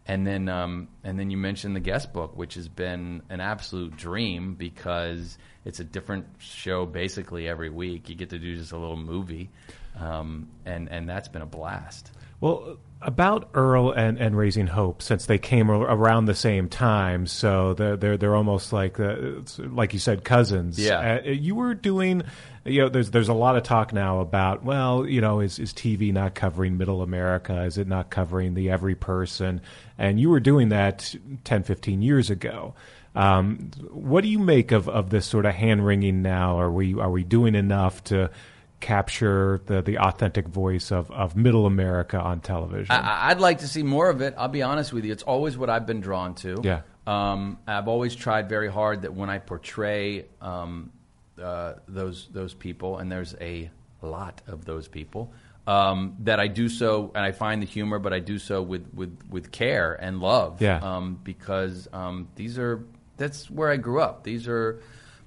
[0.08, 3.94] And then um, and then you mentioned the guest book, which has been an absolute
[3.96, 8.08] dream because it's a different show basically every week.
[8.08, 9.50] You get to do just a little movie,
[10.00, 12.10] um, and and that's been a blast.
[12.40, 17.74] Well, about Earl and, and Raising Hope, since they came around the same time, so
[17.74, 20.78] they're they're, they're almost like uh, it's like you said, cousins.
[20.78, 21.20] Yeah.
[21.26, 22.22] Uh, you were doing,
[22.68, 25.72] you know, there's there's a lot of talk now about, well, you know, is is
[25.72, 27.62] TV not covering Middle America?
[27.64, 29.60] Is it not covering the every person?
[29.96, 32.74] And you were doing that 10, 15 years ago.
[33.14, 36.58] Um, what do you make of, of this sort of hand wringing now?
[36.60, 38.30] Are we are we doing enough to
[38.80, 42.94] capture the, the authentic voice of, of middle America on television?
[42.94, 44.34] I, I'd like to see more of it.
[44.38, 46.60] I'll be honest with you; it's always what I've been drawn to.
[46.62, 46.82] Yeah.
[47.06, 50.92] Um, I've always tried very hard that when I portray um,
[51.40, 53.70] uh, those those people, and there's a
[54.02, 55.32] lot of those people,
[55.66, 58.92] um, that I do so, and I find the humor, but I do so with
[58.94, 60.62] with, with care and love.
[60.62, 60.78] Yeah.
[60.78, 62.84] Um, because um, these are
[63.16, 64.24] that's where I grew up.
[64.24, 64.80] These are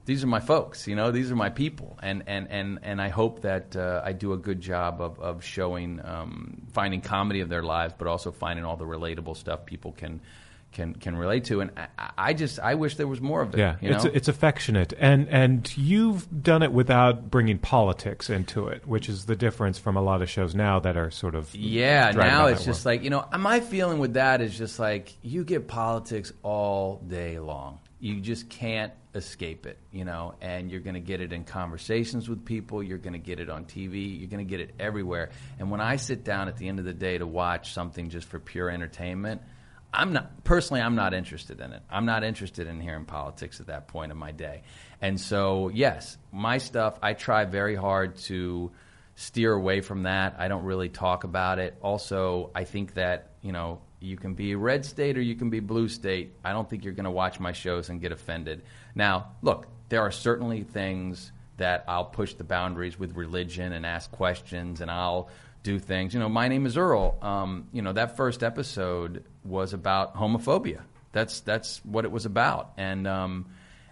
[0.05, 1.11] these are my folks, you know.
[1.11, 4.37] These are my people, and and and, and I hope that uh, I do a
[4.37, 8.77] good job of of showing, um, finding comedy of their lives, but also finding all
[8.77, 10.21] the relatable stuff people can
[10.71, 11.61] can can relate to.
[11.61, 13.59] And I, I just I wish there was more of it.
[13.59, 14.11] yeah, you it's know?
[14.13, 19.35] it's affectionate, and and you've done it without bringing politics into it, which is the
[19.35, 22.85] difference from a lot of shows now that are sort of Yeah, now it's just
[22.85, 22.97] world.
[22.97, 27.39] like, you know, my feeling with that is just like you get politics all day
[27.39, 27.79] long.
[27.99, 32.29] You just can't escape it, you know, and you're going to get it in conversations
[32.29, 35.29] with people, you're going to get it on TV, you're going to get it everywhere.
[35.59, 38.27] And when I sit down at the end of the day to watch something just
[38.27, 39.41] for pure entertainment,
[39.93, 41.81] I'm not personally I'm not interested in it.
[41.89, 44.63] I'm not interested in hearing politics at that point in my day.
[45.01, 48.71] And so, yes, my stuff I try very hard to
[49.15, 50.35] steer away from that.
[50.39, 51.77] I don't really talk about it.
[51.81, 55.59] Also, I think that, you know, you can be red state or you can be
[55.59, 56.33] blue state.
[56.43, 58.63] I don't think you're going to watch my shows and get offended.
[58.95, 64.11] Now, look, there are certainly things that I'll push the boundaries with religion and ask
[64.11, 65.29] questions and I'll
[65.63, 66.13] do things.
[66.13, 67.17] You know, my name is Earl.
[67.21, 70.81] Um, you know, that first episode was about homophobia.
[71.11, 72.73] That's that's what it was about.
[72.77, 73.47] And um,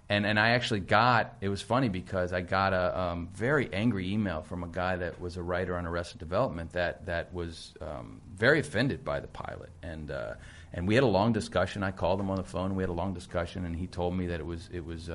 [0.07, 4.11] and and I actually got it was funny because I got a um, very angry
[4.11, 8.21] email from a guy that was a writer on Arrested Development that that was um,
[8.33, 10.33] very offended by the pilot and uh,
[10.73, 11.83] and we had a long discussion.
[11.83, 12.75] I called him on the phone.
[12.75, 15.09] We had a long discussion, and he told me that it was it was.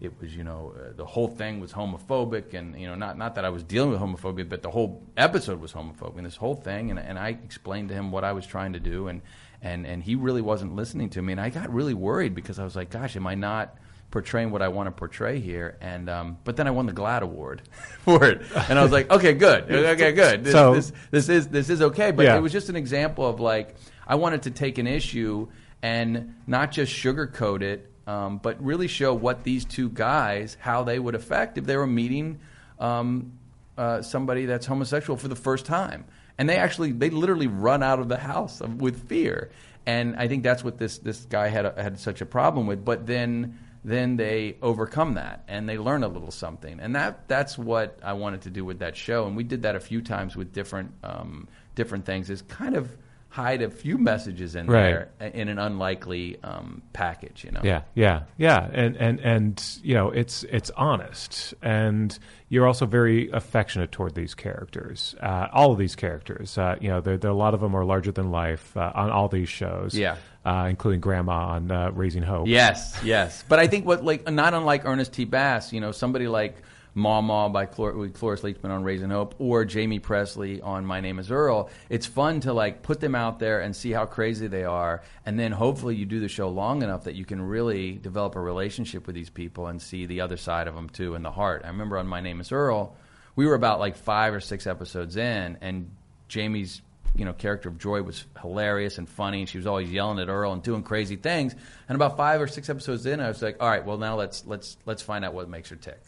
[0.00, 3.34] It was, you know, uh, the whole thing was homophobic, and you know, not not
[3.34, 6.54] that I was dealing with homophobia, but the whole episode was homophobic, and this whole
[6.54, 9.20] thing, and, and I explained to him what I was trying to do, and
[9.60, 12.64] and and he really wasn't listening to me, and I got really worried because I
[12.64, 13.76] was like, gosh, am I not
[14.10, 15.76] portraying what I want to portray here?
[15.82, 17.60] And um, but then I won the GLAAD award
[18.00, 21.48] for it, and I was like, okay, good, okay, good, this, So- this this is
[21.48, 22.36] this is okay, but Yeah.
[22.36, 25.48] it was just an example of like I wanted to take an issue
[25.82, 30.98] and not just sugarcoat it, um, but really show what these two guys how they
[30.98, 32.40] would affect if they were meeting
[32.80, 33.32] um,
[33.78, 36.04] uh, somebody that's homosexual for the first time,
[36.36, 39.50] and they actually they literally run out of the house with fear,
[39.86, 42.84] and I think that's what this this guy had a, had such a problem with,
[42.84, 43.58] but then.
[43.82, 48.12] Then they overcome that and they learn a little something, and that that's what I
[48.12, 49.26] wanted to do with that show.
[49.26, 52.28] And we did that a few times with different um, different things.
[52.28, 52.94] Is kind of
[53.30, 55.06] hide a few messages in Right.
[55.20, 57.44] there in an unlikely um, package.
[57.44, 57.60] You know.
[57.62, 63.30] Yeah, yeah, yeah, and and and you know, it's it's honest, and you're also very
[63.30, 65.14] affectionate toward these characters.
[65.20, 67.84] Uh, all of these characters, uh, you know, there, there a lot of them are
[67.84, 69.94] larger than life uh, on all these shows.
[69.94, 70.16] Yeah.
[70.44, 72.48] uh, including Grandma on uh, Raising Hope.
[72.48, 73.44] Yes, yes.
[73.48, 75.24] But I think what like not unlike Ernest T.
[75.24, 76.56] Bass, you know, somebody like
[76.94, 81.18] Ma Ma by Clor- Cloris Leachman on Raising Hope or Jaime Pressly on My Name
[81.18, 81.70] Is Earl.
[81.88, 85.38] It's fun to like put them out there and see how crazy they are, and
[85.38, 89.06] then hopefully you do the show long enough that you can really develop a relationship
[89.06, 91.62] with these people and see the other side of them too in the heart.
[91.64, 92.96] I remember on My Name Is Earl,
[93.36, 95.90] we were about like five or six episodes in, and
[96.28, 96.82] Jamie's
[97.14, 99.40] you know character of Joy was hilarious and funny.
[99.40, 101.54] And she was always yelling at Earl and doing crazy things.
[101.88, 104.46] And about five or six episodes in, I was like, all right, well now let's
[104.46, 106.00] let's let's find out what makes her tick.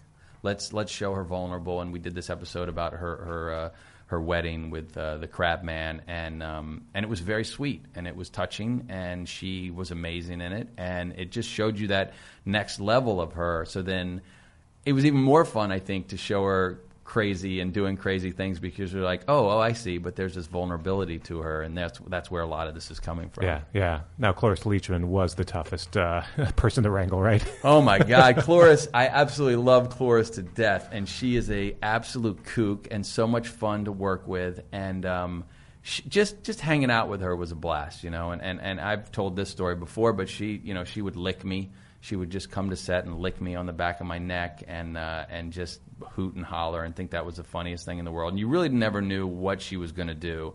[0.43, 1.81] Let's let's show her vulnerable.
[1.81, 3.53] And we did this episode about her her.
[3.53, 3.71] Uh,
[4.13, 8.07] her wedding with uh, the Crab Man, and um, and it was very sweet, and
[8.07, 12.13] it was touching, and she was amazing in it, and it just showed you that
[12.45, 13.65] next level of her.
[13.65, 14.21] So then,
[14.85, 18.59] it was even more fun, I think, to show her crazy and doing crazy things
[18.59, 22.01] because you're like, oh, oh, I see, but there's this vulnerability to her, and that's
[22.09, 23.45] that's where a lot of this is coming from.
[23.45, 24.01] Yeah, yeah.
[24.19, 26.23] Now, Cloris Leachman was the toughest uh,
[26.57, 27.43] person to wrangle, right?
[27.65, 28.89] Oh my God, Cloris!
[28.93, 33.49] I absolutely love Cloris to death, and she is a absolute kook and so much
[33.49, 35.45] fun to work with, and um,
[35.83, 38.31] she, just just hanging out with her was a blast, you know.
[38.31, 41.45] And, and and I've told this story before, but she, you know, she would lick
[41.45, 41.71] me.
[42.03, 44.63] She would just come to set and lick me on the back of my neck
[44.67, 48.05] and uh, and just hoot and holler and think that was the funniest thing in
[48.05, 48.33] the world.
[48.33, 50.55] And you really never knew what she was going to do,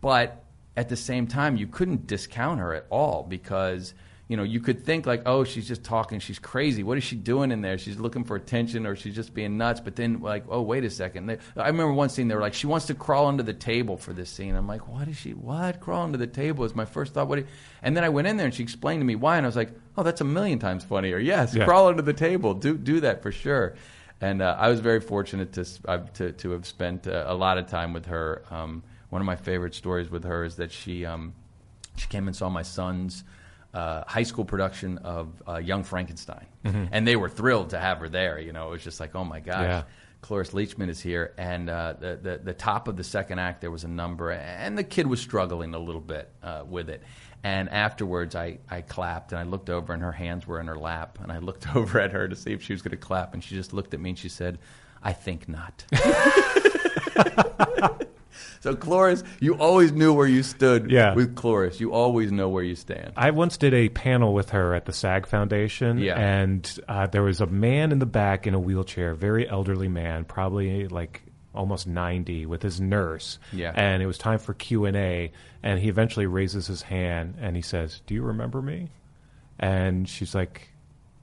[0.00, 0.44] but
[0.76, 3.94] at the same time, you couldn't discount her at all because
[4.28, 6.82] you know you could think like, oh, she's just talking, she's crazy.
[6.82, 7.76] What is she doing in there?
[7.76, 9.80] She's looking for attention or she's just being nuts.
[9.80, 11.26] But then like, oh, wait a second.
[11.26, 13.96] They, I remember one scene they were like, she wants to crawl under the table
[13.96, 14.54] for this scene.
[14.54, 15.32] I'm like, what is she?
[15.34, 17.28] What crawl under the table is my first thought.
[17.28, 17.44] What?
[17.82, 19.56] And then I went in there and she explained to me why, and I was
[19.56, 21.18] like, oh, that's a million times funnier.
[21.18, 21.64] Yes, Yeah.
[21.64, 22.54] crawl under the table.
[22.54, 23.74] Do do that for sure.
[24.20, 27.58] And uh, I was very fortunate to, uh, to to have spent uh, a lot
[27.58, 28.44] of time with her.
[28.50, 31.34] Um, one of my favorite stories with her is that she um,
[31.96, 33.24] she came and saw my son's
[33.74, 38.08] uh, high school production of uh, Young Frankenstein, and they were thrilled to have her
[38.08, 38.38] there.
[38.38, 39.62] You know, it was just like, oh my gosh.
[39.62, 39.82] Yeah.
[40.20, 43.72] Cloris Leachman is here, and uh, the, the the top of the second act there
[43.72, 47.02] was a number, and the kid was struggling a little bit uh, with it.
[47.42, 50.78] And afterwards, I, I clapped, and I looked over, and her hands were in her
[50.78, 53.34] lap, and I looked over at her to see if she was going to clap,
[53.34, 54.58] and she just looked at me and she said,
[55.02, 55.84] "I think not."
[58.60, 61.14] so Cloris, you always knew where you stood Yeah.
[61.14, 61.80] with Cloris.
[61.80, 63.12] You always know where you stand.
[63.16, 66.18] I once did a panel with her at the SAG Foundation, Yeah.
[66.18, 70.24] and uh, there was a man in the back in a wheelchair, very elderly man,
[70.24, 71.22] probably like
[71.54, 73.72] almost 90 with his nurse Yeah.
[73.74, 75.30] and it was time for q&a
[75.62, 78.88] and he eventually raises his hand and he says do you remember me
[79.58, 80.70] and she's like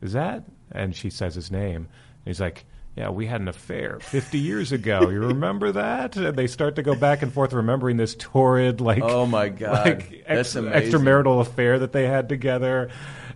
[0.02, 4.00] is that and she says his name and he's like yeah we had an affair
[4.02, 7.98] 50 years ago you remember that and they start to go back and forth remembering
[7.98, 9.86] this torrid like Oh, my God.
[9.86, 12.90] like ex- extramarital affair that they had together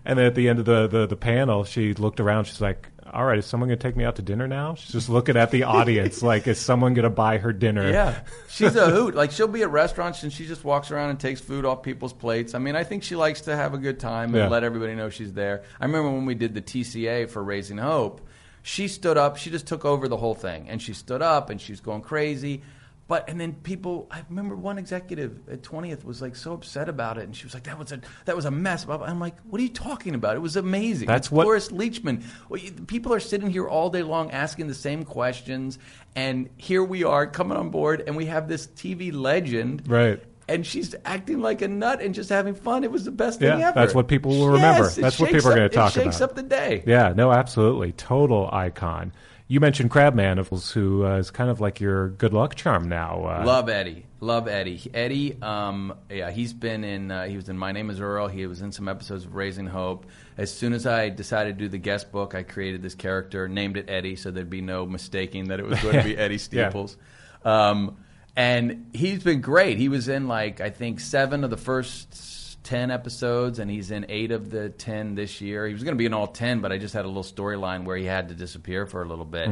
[0.05, 2.87] and then at the end of the, the, the panel she looked around she's like
[3.13, 5.37] all right is someone going to take me out to dinner now she's just looking
[5.37, 9.13] at the audience like is someone going to buy her dinner Yeah, she's a hoot.
[9.13, 12.11] Like she'll be at restaurants and she just walks around and takes food off people's
[12.13, 12.55] plates.
[12.55, 14.47] I mean, I think she likes to have a good time and Yeah.
[14.47, 15.61] let everybody know she's there.
[15.79, 18.21] I remember when we did the TCA for Raising Hope,
[18.63, 19.37] she stood up.
[19.37, 22.01] She just took over the whole thing, and she stood up and she was going
[22.01, 22.63] crazy.
[23.05, 27.17] But and then people, I remember one executive at twentieth was like so upset about
[27.17, 29.59] it, and she was like, "That was a that was a mess." I'm like, "What
[29.59, 30.37] are you talking about?
[30.37, 32.23] It was amazing." That's It's what- Cloris Leachman.
[32.47, 35.77] Well, you, people are sitting here all day long asking the same questions,
[36.15, 40.23] and here we are coming on board, and we have this TV legend, Right.
[40.47, 42.83] And she's acting like a nut and just having fun.
[42.83, 43.79] It was the best thing Yeah, ever.
[43.79, 44.83] that's what people will remember.
[44.83, 46.01] Yes, That's what people are gonna talk about.
[46.01, 46.29] It shakes about.
[46.31, 46.83] up the day.
[46.85, 47.93] Yeah, no, absolutely.
[47.93, 49.13] Total icon.
[49.47, 50.37] You mentioned Crabman,
[50.73, 53.23] who uh, is kind of like your good luck charm now.
[53.25, 54.05] Uh, Love Eddie.
[54.19, 54.81] Love Eddie.
[54.93, 57.11] Eddie, um, yeah, he's been in.
[57.11, 58.27] Uh, he was in My Name Is Earl.
[58.29, 60.05] He was in some episodes of Raising Hope.
[60.37, 63.75] As soon as I decided to do the guest book, I created this character, named
[63.77, 66.39] it Eddie, so there'd be no mistaking that it was going to be Eddie Yeah.
[66.69, 66.97] Steeples.
[67.43, 67.97] Um,
[68.35, 69.77] and he's been great.
[69.77, 74.05] He was in like I think seven of the first ten episodes, and he's in
[74.09, 75.67] eight of the ten this year.
[75.67, 77.83] He was going to be in all ten, but I just had a little storyline
[77.85, 79.49] where he had to disappear for a little bit.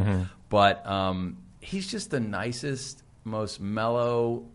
[0.50, 4.48] But um, he's just the nicest, most mellow,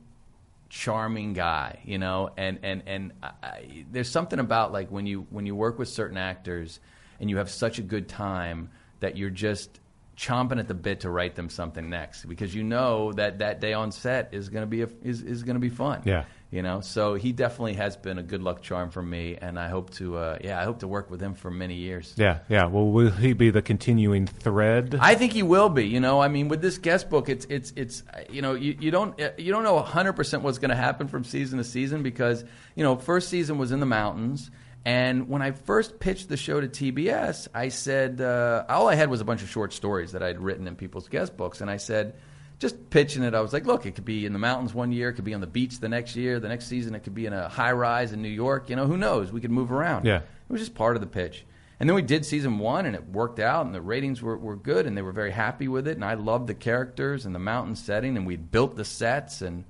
[0.68, 2.30] charming guy, you know.
[2.36, 6.16] And and and I, there's something about like when you when you work with certain
[6.16, 6.80] actors
[7.20, 9.80] and you have such a good time that you're just
[10.16, 13.74] chomping at the bit to write them something next because you know that that day
[13.74, 16.02] on set is going to be a, is is going to be fun.
[16.05, 16.24] Yeah.
[16.48, 19.68] You know, so he definitely has been a good luck charm for me, and I
[19.68, 22.14] hope to, uh, yeah, I hope to work with him for many years.
[22.16, 22.66] Yeah, yeah.
[22.66, 24.96] Well, will he be the continuing thread?
[25.00, 25.88] I think he will be.
[25.88, 28.92] You know, I mean, with this guest book, it's it's it's you know you, you
[28.92, 32.44] don't you don't know hundred percent what's going to happen from season to season because
[32.76, 34.50] you know first season was in the mountains.
[34.87, 39.11] And when I first pitched the show to TBS, I said uh, all I had
[39.11, 41.79] was a bunch of short stories that I'd written in people's guest books, and I
[41.79, 42.14] said,
[42.61, 45.09] just pitching it, I was like, look, it could be in the mountains one year,
[45.09, 47.27] it could be on the beach the next year, the next season it could be
[47.27, 48.70] in a high rise in New York.
[48.70, 49.33] You know, who knows?
[49.33, 50.07] We could move around.
[50.07, 50.18] Yeah.
[50.18, 51.44] It was just part of the pitch.
[51.81, 54.55] And then we did season one, and it worked out, and the ratings were, were
[54.55, 55.96] good, and they were very happy with it.
[55.96, 59.42] And I loved the characters and the mountain setting, and we built the sets.
[59.42, 59.64] And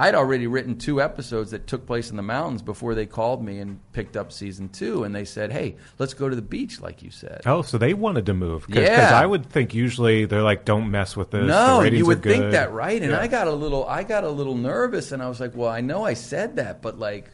[0.00, 3.58] I'd already written two episodes that took place in the mountains before they called me
[3.58, 5.02] and picked up season two.
[5.02, 7.42] And they said, "Hey, let's go to the beach," like you said.
[7.46, 8.66] Oh, so they wanted to move?
[8.66, 9.10] Because Yeah.
[9.20, 12.72] I would think usually they're like, "Don't mess with this." No, you would think that,
[12.72, 13.02] right?
[13.02, 13.20] And Yeah.
[13.20, 15.80] I got a little, I got a little nervous, and I was like, "Well, I
[15.80, 17.30] know I said that, but like,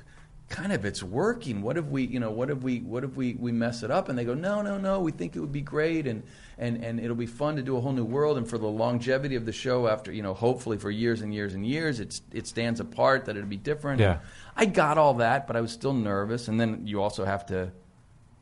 [0.55, 1.63] kind of it's working.
[1.63, 4.09] What if we, you know, what if we, what if we, we mess it up?
[4.09, 5.01] And they go, no, no, no.
[5.01, 6.23] We think it would be great, and
[6.59, 8.39] and and it'll be fun to do a whole new world.
[8.39, 11.55] And for the longevity of the show, after you know, hopefully for years and years
[11.55, 14.01] and years, it's it stands apart that it'll be different.
[14.01, 14.21] Yeah.
[14.57, 16.47] I got all that, but I was still nervous.
[16.47, 17.73] And then you also have to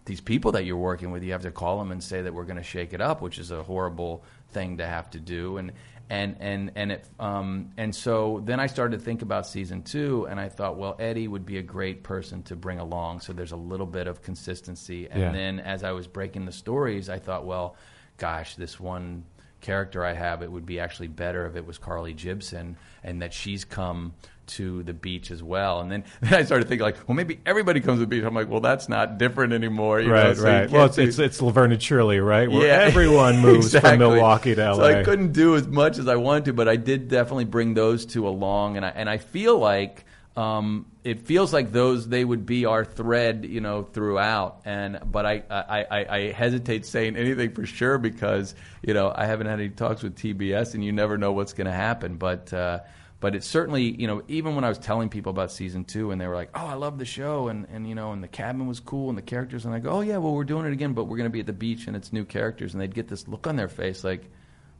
[0.05, 2.45] these people that you're working with, you have to call them and say that we're
[2.45, 5.57] going to shake it up, which is a horrible thing to have to do.
[5.57, 5.73] And
[6.13, 10.27] and and and it um, and so then I started to think about season two,
[10.29, 13.53] and I thought, well, Eddie would be a great person to bring along, so there's
[13.53, 15.09] a little bit of consistency.
[15.11, 15.33] And Yeah.
[15.33, 17.77] then as I was breaking the stories, I thought, well,
[18.19, 19.25] gosh, this one
[19.63, 23.33] character I have, it would be actually better if it was Carly Jibson, and that
[23.33, 24.13] she's come
[24.45, 25.81] to the beach as well.
[25.81, 28.25] And then, then I started thinking, like, well, maybe everybody comes to the beach.
[28.25, 30.01] I'm like, well, that's not different anymore.
[30.01, 30.71] you know, Right, so right.
[30.71, 32.51] Well, it's, do- it's it's Laverne and Shirley, right?
[32.51, 33.99] Where yeah, everyone moves from.
[33.99, 34.75] Milwaukee to LA.
[34.75, 37.75] So I couldn't do as much as I wanted to, but I did definitely bring
[37.75, 40.05] those two along, and I and I feel like
[40.37, 44.63] um, it feels like those they would be our thread, you know, throughout.
[44.65, 49.27] And but I I, I, I hesitate saying anything for sure because you know I
[49.27, 52.53] haven't had any talks with TBS, and you never know what's going to happen, but.
[52.53, 52.81] Uh,
[53.23, 56.21] but it's certainly, you know, even when I was telling people about season two and
[56.21, 58.67] they were like, oh, I love the show and, and, you know, and the cabin
[58.67, 59.65] was cool and the characters.
[59.65, 61.39] And I go, oh, yeah, well, we're doing it again, but we're going to be
[61.39, 62.75] at the beach and it's new characters.
[62.75, 64.29] And they'd get this look on their face like,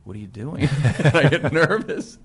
[0.03, 0.63] what are you doing?
[0.83, 2.17] and I get nervous.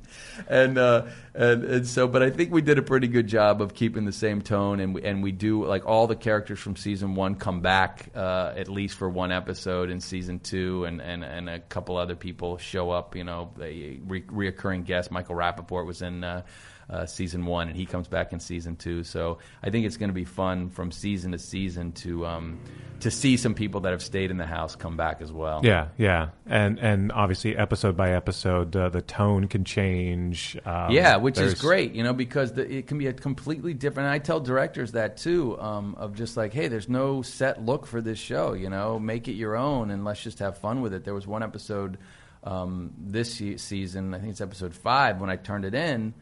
[0.49, 3.73] And, uh, and, and so, but I think we did a pretty good job of
[3.73, 4.81] keeping the same tone.
[4.81, 8.53] And we, and we do, like, all the characters from season one come back uh,
[8.57, 10.85] at least for one episode in season two.
[10.87, 15.11] And, and, and a couple other people show up, you know, a re- reoccurring guest.
[15.13, 16.25] Michael Rapaport was in.
[16.25, 16.43] Uh,
[16.91, 19.05] uh, season one, and he comes back in season two.
[19.05, 22.61] So I think it's going to be fun from season to season to um,
[23.01, 25.61] to see some people that have stayed in the house come back as well.
[25.63, 30.57] Yeah, yeah, and and obviously episode by episode, uh, the tone can change.
[30.65, 34.07] Um, yeah, which is great, you know, because the, it can be a completely different.
[34.07, 37.87] And I tell directors that too, um, of just like, hey, there's no set look
[37.87, 40.95] for this show, you know, make it your own, and let's just have fun with
[40.95, 41.05] it.
[41.05, 41.99] There was one episode
[42.45, 46.15] um, this season, I think it's episode five, when I turned it in.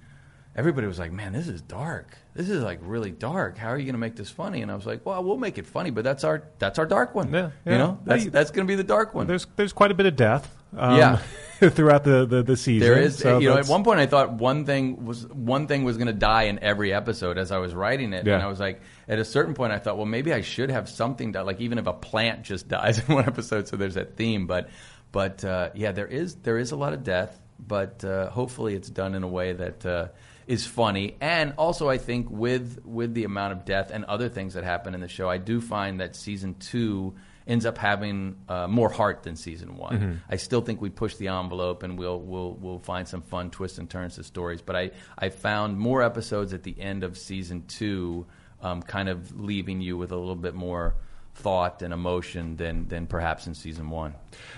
[0.56, 2.16] Everybody was like, "Man, this is dark.
[2.34, 3.58] This is like really dark.
[3.58, 5.58] How are you going to make this funny?" And I was like, "Well, we'll make
[5.58, 7.32] it funny, but that's our that's our dark one.
[7.32, 9.94] Yeah, You know, that's that's going to be the dark one." There's there's quite a
[9.94, 10.52] bit of death.
[10.76, 11.18] Um, Yeah.
[11.70, 12.86] throughout the, the, the season.
[12.86, 15.84] There is, so you know, at one point I thought one thing was one thing
[15.84, 18.34] was going to die in every episode as I was writing it, Yeah.
[18.34, 20.86] and I was like, at a certain point I thought, well, maybe I should have
[20.88, 24.16] something that, like, even if a plant just dies in one episode, so there's that
[24.16, 24.46] theme.
[24.46, 24.68] But,
[25.12, 28.90] but uh, yeah, there is there is a lot of death, but uh, hopefully it's
[28.90, 29.84] done in a way that.
[29.86, 30.08] Uh,
[30.46, 34.54] is funny, and also I think with with the amount of death and other things
[34.54, 37.14] that happen in the show, I do find that season two
[37.46, 39.98] ends up having uh, more heart than season one.
[39.98, 40.12] Mm-hmm.
[40.28, 43.78] I still think we push the envelope and we'll we'll we'll find some fun twists
[43.78, 44.62] and turns to stories.
[44.62, 48.26] But I I found more episodes at the end of season two,
[48.62, 50.94] um, kind of leaving you with a little bit more
[51.36, 54.14] thought and emotion than than perhaps in season one.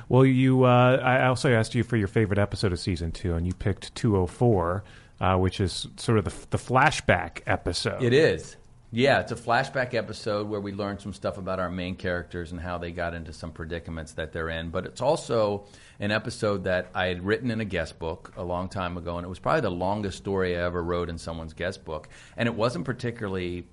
[0.08, 0.64] Well, you.
[0.64, 3.94] Uh, I also asked you for your favorite episode of season two, and you picked
[3.94, 4.84] 204,
[5.20, 8.02] uh, which is sort of the, the flashback episode.
[8.02, 8.56] It is.
[8.90, 12.60] Yeah, it's a flashback episode where we learn some stuff about our main characters and
[12.60, 14.70] how they got into some predicaments that they're in.
[14.70, 15.66] But it's also
[16.00, 19.26] an episode that I had written in a guest book a long time ago, and
[19.26, 22.08] it was probably the longest story I ever wrote in someone's guest book.
[22.34, 23.66] And it wasn't particularly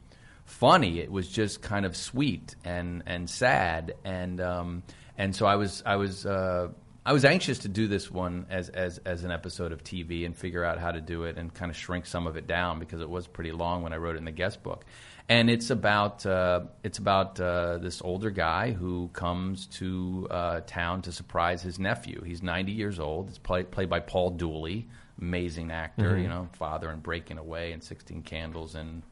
[0.44, 1.00] funny.
[1.00, 4.84] It was just kind of sweet and and sad, and um,
[5.18, 6.26] and so I was I was.
[6.26, 6.70] Uh,
[7.08, 10.36] I was anxious to do this one as, as, as an episode of TV and
[10.36, 13.00] figure out how to do it and kind of shrink some of it down because
[13.00, 14.86] it was pretty long when I wrote it in the guest book.
[15.30, 21.04] And it's about uh, it's about uh, this older guy who comes to uh, town
[21.04, 22.24] to surprise his nephew.
[22.24, 23.30] He's 90 years old.
[23.30, 24.88] It's play, played by Paul Dooley,
[25.22, 26.18] amazing actor.
[26.18, 29.04] You know, father and Breaking Away and 16 Candles and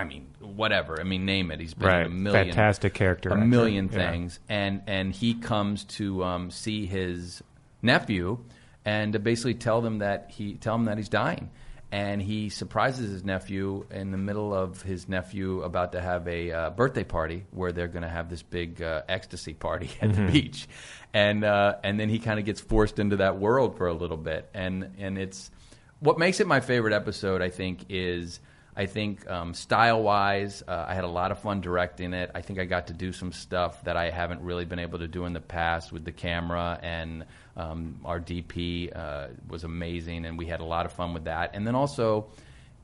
[0.00, 0.98] I mean whatever.
[1.00, 1.60] I mean name it.
[1.60, 2.06] He's been Right.
[2.06, 3.44] a million Fantastic character a actor.
[3.46, 3.98] million Yeah.
[4.10, 7.42] things and and he comes to um, see his
[7.82, 8.38] nephew
[8.84, 11.50] and to basically tell them that he tell him that he's dying
[11.92, 16.52] and he surprises his nephew in the middle of his nephew about to have a
[16.52, 20.22] uh, birthday party where they're going to have this big uh, ecstasy party at the
[20.32, 20.68] beach
[21.12, 24.16] and uh, and then he kind of gets forced into that world for a little
[24.16, 25.50] bit and and it's
[25.98, 28.40] what makes it my favorite episode I think is
[28.80, 32.30] I think um, style wise, uh, I had a lot of fun directing it.
[32.34, 35.06] I think I got to do some stuff that I haven't really been able to
[35.06, 37.26] do in the past with the camera, and
[37.58, 41.50] um, our DP uh, was amazing, and we had a lot of fun with that.
[41.52, 42.28] And then also,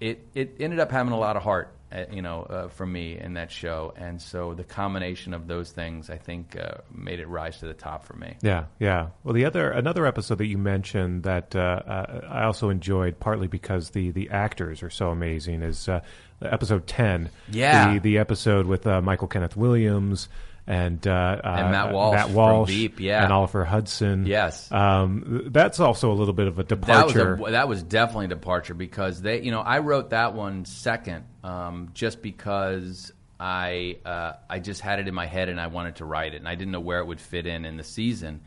[0.01, 1.73] it, it ended up having a lot of heart.
[1.93, 5.71] uh, you know, uh, for me in that show, and so the combination of those
[5.71, 8.37] things, I think, uh, made it rise to the top for me.
[8.43, 9.11] Yeah, yeah.
[9.23, 13.47] Well, the other another episode that you mentioned that uh, uh, I also enjoyed, partly
[13.47, 16.01] because the the actors are so amazing, is uh,
[16.43, 17.31] episode ten.
[17.51, 17.95] Yeah.
[17.95, 20.29] the the episode with uh, Michael Kenneth Williams.
[20.67, 23.23] And, uh, And Matt uh, Walsh Matt from Walsh, Veep, yeah.
[23.23, 24.27] and Oliver Hudson.
[24.27, 24.71] Yes.
[24.73, 27.35] um, that's also a little bit of a That was departure.
[27.47, 31.25] a, that was definitely a departure because they, you know, I wrote that one second,
[31.45, 35.97] um, just because I uh, I just had it in my head and I wanted
[35.97, 38.41] to write it and I didn't know where it would fit in in the season.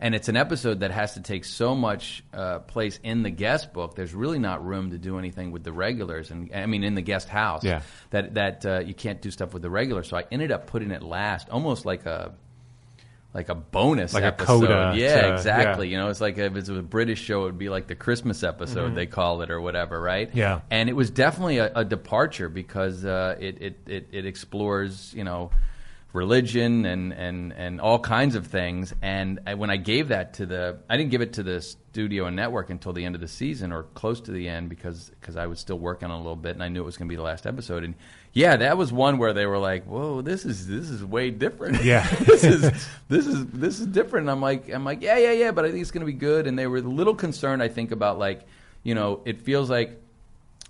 [0.00, 3.72] And it's an episode that has to take so much uh, place in the guest
[3.72, 3.94] book.
[3.94, 7.02] There's really not room to do anything with the regulars, and I mean in the
[7.02, 7.64] guest house.
[7.64, 7.80] Yeah.
[8.10, 10.08] That that uh, you can't do stuff with the regulars.
[10.08, 12.34] So I ended up putting it last, almost like a
[13.34, 14.46] like a bonus Like a episode.
[14.66, 15.88] coda Yeah, to- exactly.
[15.88, 15.98] yeah.
[15.98, 18.42] You know, it's like if it's a British show, it would be like the Christmas
[18.42, 20.28] episode they call it or whatever, right?
[20.28, 20.38] Mm-hmm.
[20.38, 20.60] Yeah.
[20.70, 25.24] And it was definitely a, a departure because uh, it, it, it it explores you
[25.24, 25.50] know
[26.16, 28.92] religion and, and, and all kinds of things.
[29.02, 32.26] And I, when I gave that to the, I didn't give it to the studio
[32.26, 35.36] and network until the end of the season or close to the end because because
[35.36, 37.12] I was still working on a little bit and I knew it was going to
[37.12, 37.84] be the last episode.
[37.84, 37.94] And
[38.32, 41.82] yeah, that was one where they were like, "Whoa, this is this is way different."
[41.82, 42.06] Yeah.
[42.26, 44.24] this is this is this is different.
[44.24, 46.18] And I'm like, I'm like, yeah, yeah, yeah, but I think it's going to be
[46.18, 46.46] good.
[46.46, 48.46] And they were a little concerned, I think, about like,
[48.82, 50.02] you know, it feels like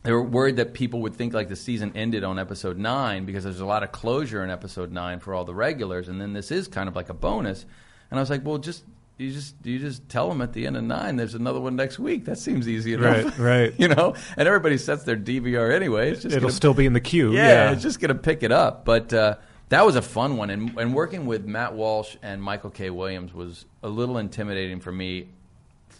[0.06, 3.44] they were worried that people would think like the season ended on episode nine because
[3.44, 6.50] there's a lot of closure in episode nine for all the regulars, and then this
[6.50, 7.66] is kind of like a bonus.
[8.10, 8.84] And I was like, well, just
[9.18, 11.98] you just you just tell them at the end of nine there's another one next
[11.98, 12.24] week.
[12.26, 13.74] That seems easy enough, Right, right.
[13.78, 16.10] you know, and everybody sets their DVR anyway.
[16.12, 17.32] It's just It'll gonna- still be in the queue.
[17.32, 18.84] yeah, Yeah, it's just going to pick it up.
[18.84, 19.36] But uh,
[19.70, 22.90] that was a fun one, and, and working with Matt Walsh and Michael K.
[22.90, 25.28] Williams was a little intimidating for me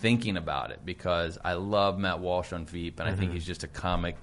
[0.00, 3.34] thinking about it because I love Matt Walsh on Veep, and I think mm-hmm.
[3.34, 4.16] he's just a comic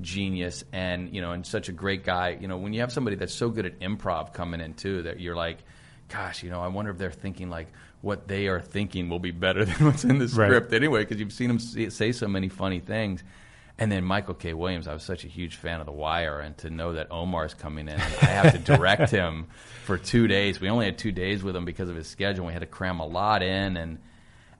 [0.00, 3.16] genius and you know and such a great guy you know when you have somebody
[3.16, 5.58] that's so good at improv coming in too that you're like
[6.08, 7.68] gosh you know i wonder if they're thinking like
[8.00, 10.48] what they are thinking will be better than what's in the Right.
[10.48, 13.22] script anyway because you've seen him say, say so many funny things
[13.80, 14.52] and then Michael K.
[14.52, 17.54] Williams, I was such a huge fan of The Wire, and to know that Omar's
[17.54, 19.46] coming in, I have to direct him
[19.86, 20.60] for two days.
[20.60, 22.44] We only had two days with him because of his schedule.
[22.44, 23.98] We had to cram a lot in, and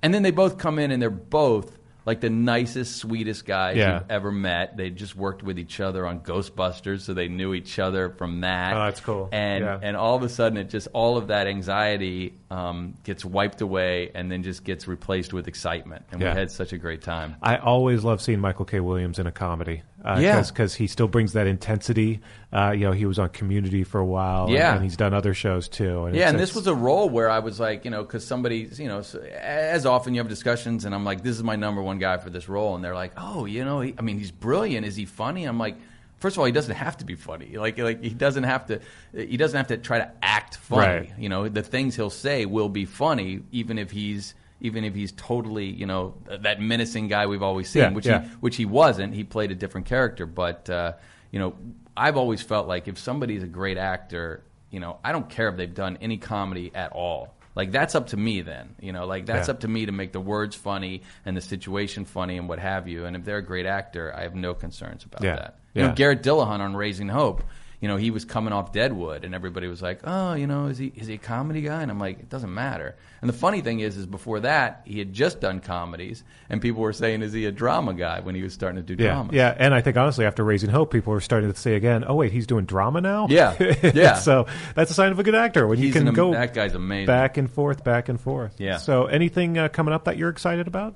[0.02, 1.76] and then they both come in, and they're both
[2.06, 4.00] like the nicest, sweetest guys Yeah.
[4.00, 4.74] you've ever met.
[4.76, 8.74] They just worked with each other on Ghostbusters, so they knew each other from that.
[8.74, 9.28] Oh, that's cool.
[9.30, 9.78] And Yeah.
[9.82, 14.10] and all of a sudden, it just all of that anxiety um, gets wiped away,
[14.14, 16.04] and then just gets replaced with excitement.
[16.10, 16.32] And Yeah.
[16.32, 17.36] we had such a great time.
[17.42, 18.80] I always love seeing Michael K.
[18.80, 19.82] Williams in a comedy.
[20.04, 20.42] Uh, Yeah.
[20.42, 22.20] because he still brings that intensity.
[22.52, 24.48] Uh, you know, he was on Community for a while.
[24.50, 24.74] Yeah.
[24.74, 26.04] and, he's done other shows too.
[26.06, 28.68] And Yeah, and this was a role where I was like, you know, because somebody,
[28.76, 31.82] you know, so, as often you have discussions, and I'm like, this is my number
[31.82, 34.30] one guy for this role, and they're like, oh, you know, he, I mean, he's
[34.30, 34.86] brilliant.
[34.86, 35.44] Is he funny?
[35.44, 35.76] I'm like,
[36.18, 37.56] first of all, he doesn't have to be funny.
[37.56, 38.80] Like, like he doesn't have to,
[39.14, 40.86] he doesn't have to try to act funny.
[41.08, 41.12] Right.
[41.18, 44.34] You know, the things he'll say will be funny, even if he's.
[44.60, 48.22] Even if he's totally, you know, that menacing guy we've always seen, Yeah, which yeah.
[48.22, 49.14] he which he wasn't.
[49.14, 50.92] He played a different character, but uh,
[51.30, 51.54] you know,
[51.96, 55.56] I've always felt like if somebody's a great actor, you know, I don't care if
[55.56, 57.34] they've done any comedy at all.
[57.56, 59.54] Like that's up to me then, you know, like that's Yeah.
[59.54, 62.86] up to me to make the words funny and the situation funny and what have
[62.86, 63.06] you.
[63.06, 65.58] And if they're a great actor, I have no concerns about that.
[65.74, 67.42] You know, Garrett Dillahunt on Raising Hope,
[67.80, 70.76] you know, he was coming off Deadwood, and everybody was like, "Oh, you know, is
[70.78, 73.60] he is he a comedy guy?" And I'm like, "It doesn't matter." And the funny
[73.62, 77.32] thing is, is before that, he had just done comedies, and people were saying, "Is
[77.32, 79.34] he a drama guy?" When he was starting to do Yeah, dramas.
[79.34, 82.16] yeah, and I think honestly, after Raising Hope, people are starting to say again, "Oh
[82.16, 83.54] wait, he's doing drama now." Yeah,
[83.94, 84.14] yeah.
[84.14, 86.74] so that's a sign of a good actor when you can an go that guy's
[86.74, 87.06] amazing.
[87.06, 88.54] back and forth, back and forth.
[88.58, 88.76] Yeah.
[88.76, 90.94] So anything uh, coming up that you're excited about?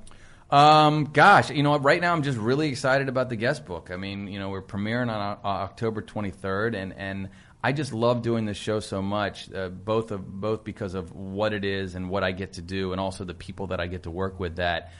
[0.49, 3.89] Um, gosh, you know, right now I'm just really excited about the guest book.
[3.91, 7.29] I mean, you know, we're premiering on uh, October 23rd, and and
[7.63, 11.51] I just love doing this show so much, uh, both of both because of what
[11.51, 14.03] it is and what I get to do, and also the people that I get
[14.03, 14.57] to work with.
[14.57, 14.91] That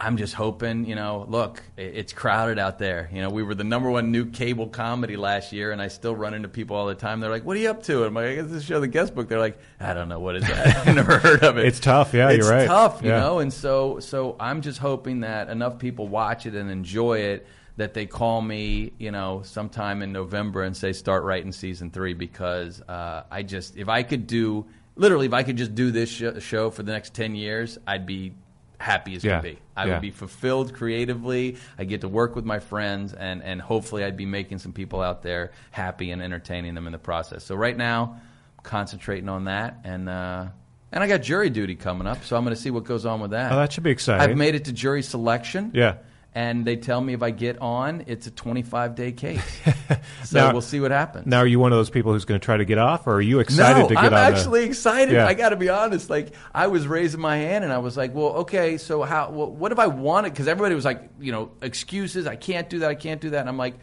[0.00, 3.08] I'm just hoping, you know, look, it's crowded out there.
[3.12, 6.16] You know, we were the number one new cable comedy last year, and I still
[6.16, 7.20] run into people all the time.
[7.20, 8.88] They're like, "What are you up to?" And I'm like, "I guess this show, the
[8.88, 10.76] guest book." They're like, "I don't know what is that.
[10.88, 12.14] I've never heard of it." It's tough.
[12.14, 12.62] Yeah, it's you're right.
[12.62, 13.20] It's tough, you Yeah.
[13.20, 13.38] know.
[13.38, 17.94] And so, so I'm just hoping that enough people watch it and enjoy it that
[17.94, 22.82] they call me, you know, sometime in November and say start writing season three because
[22.88, 24.66] uh, I just if I could do
[24.96, 28.04] literally if I could just do this sh- show for the next ten years, I'd
[28.04, 28.34] be
[28.82, 29.40] happy as Yeah.
[29.40, 29.58] can be.
[29.76, 29.92] I Yeah.
[29.92, 31.56] would be fulfilled creatively.
[31.78, 35.00] I get to work with my friends, and and hopefully I'd be making some people
[35.00, 37.44] out there happy and entertaining them in the process.
[37.44, 38.16] So right now,
[38.58, 40.46] I'm concentrating on that, and uh,
[40.90, 43.20] and I got jury duty coming up, so I'm going to see what goes on
[43.20, 43.52] with that.
[43.52, 44.28] Oh, that should be exciting.
[44.30, 45.70] I've made it to jury selection.
[45.72, 45.94] Yeah.
[46.34, 49.60] And they tell me if I get on, it's a 25 day case.
[50.24, 51.26] so Now- we'll see what happens.
[51.26, 53.14] Now, are you one of those people who's going to try to get off, or
[53.14, 54.12] are you excited no, to get off?
[54.12, 54.32] I'm on?
[54.32, 55.14] actually excited.
[55.14, 55.26] Yeah.
[55.26, 56.08] I got to be honest.
[56.08, 59.30] Like I was raising my hand, and I was like, "Well, okay, so how?
[59.30, 62.26] Well, what if I wanted?" Because everybody was like, you know, excuses.
[62.26, 62.90] I can't do that.
[62.90, 63.40] I can't do that.
[63.40, 63.74] And I'm like,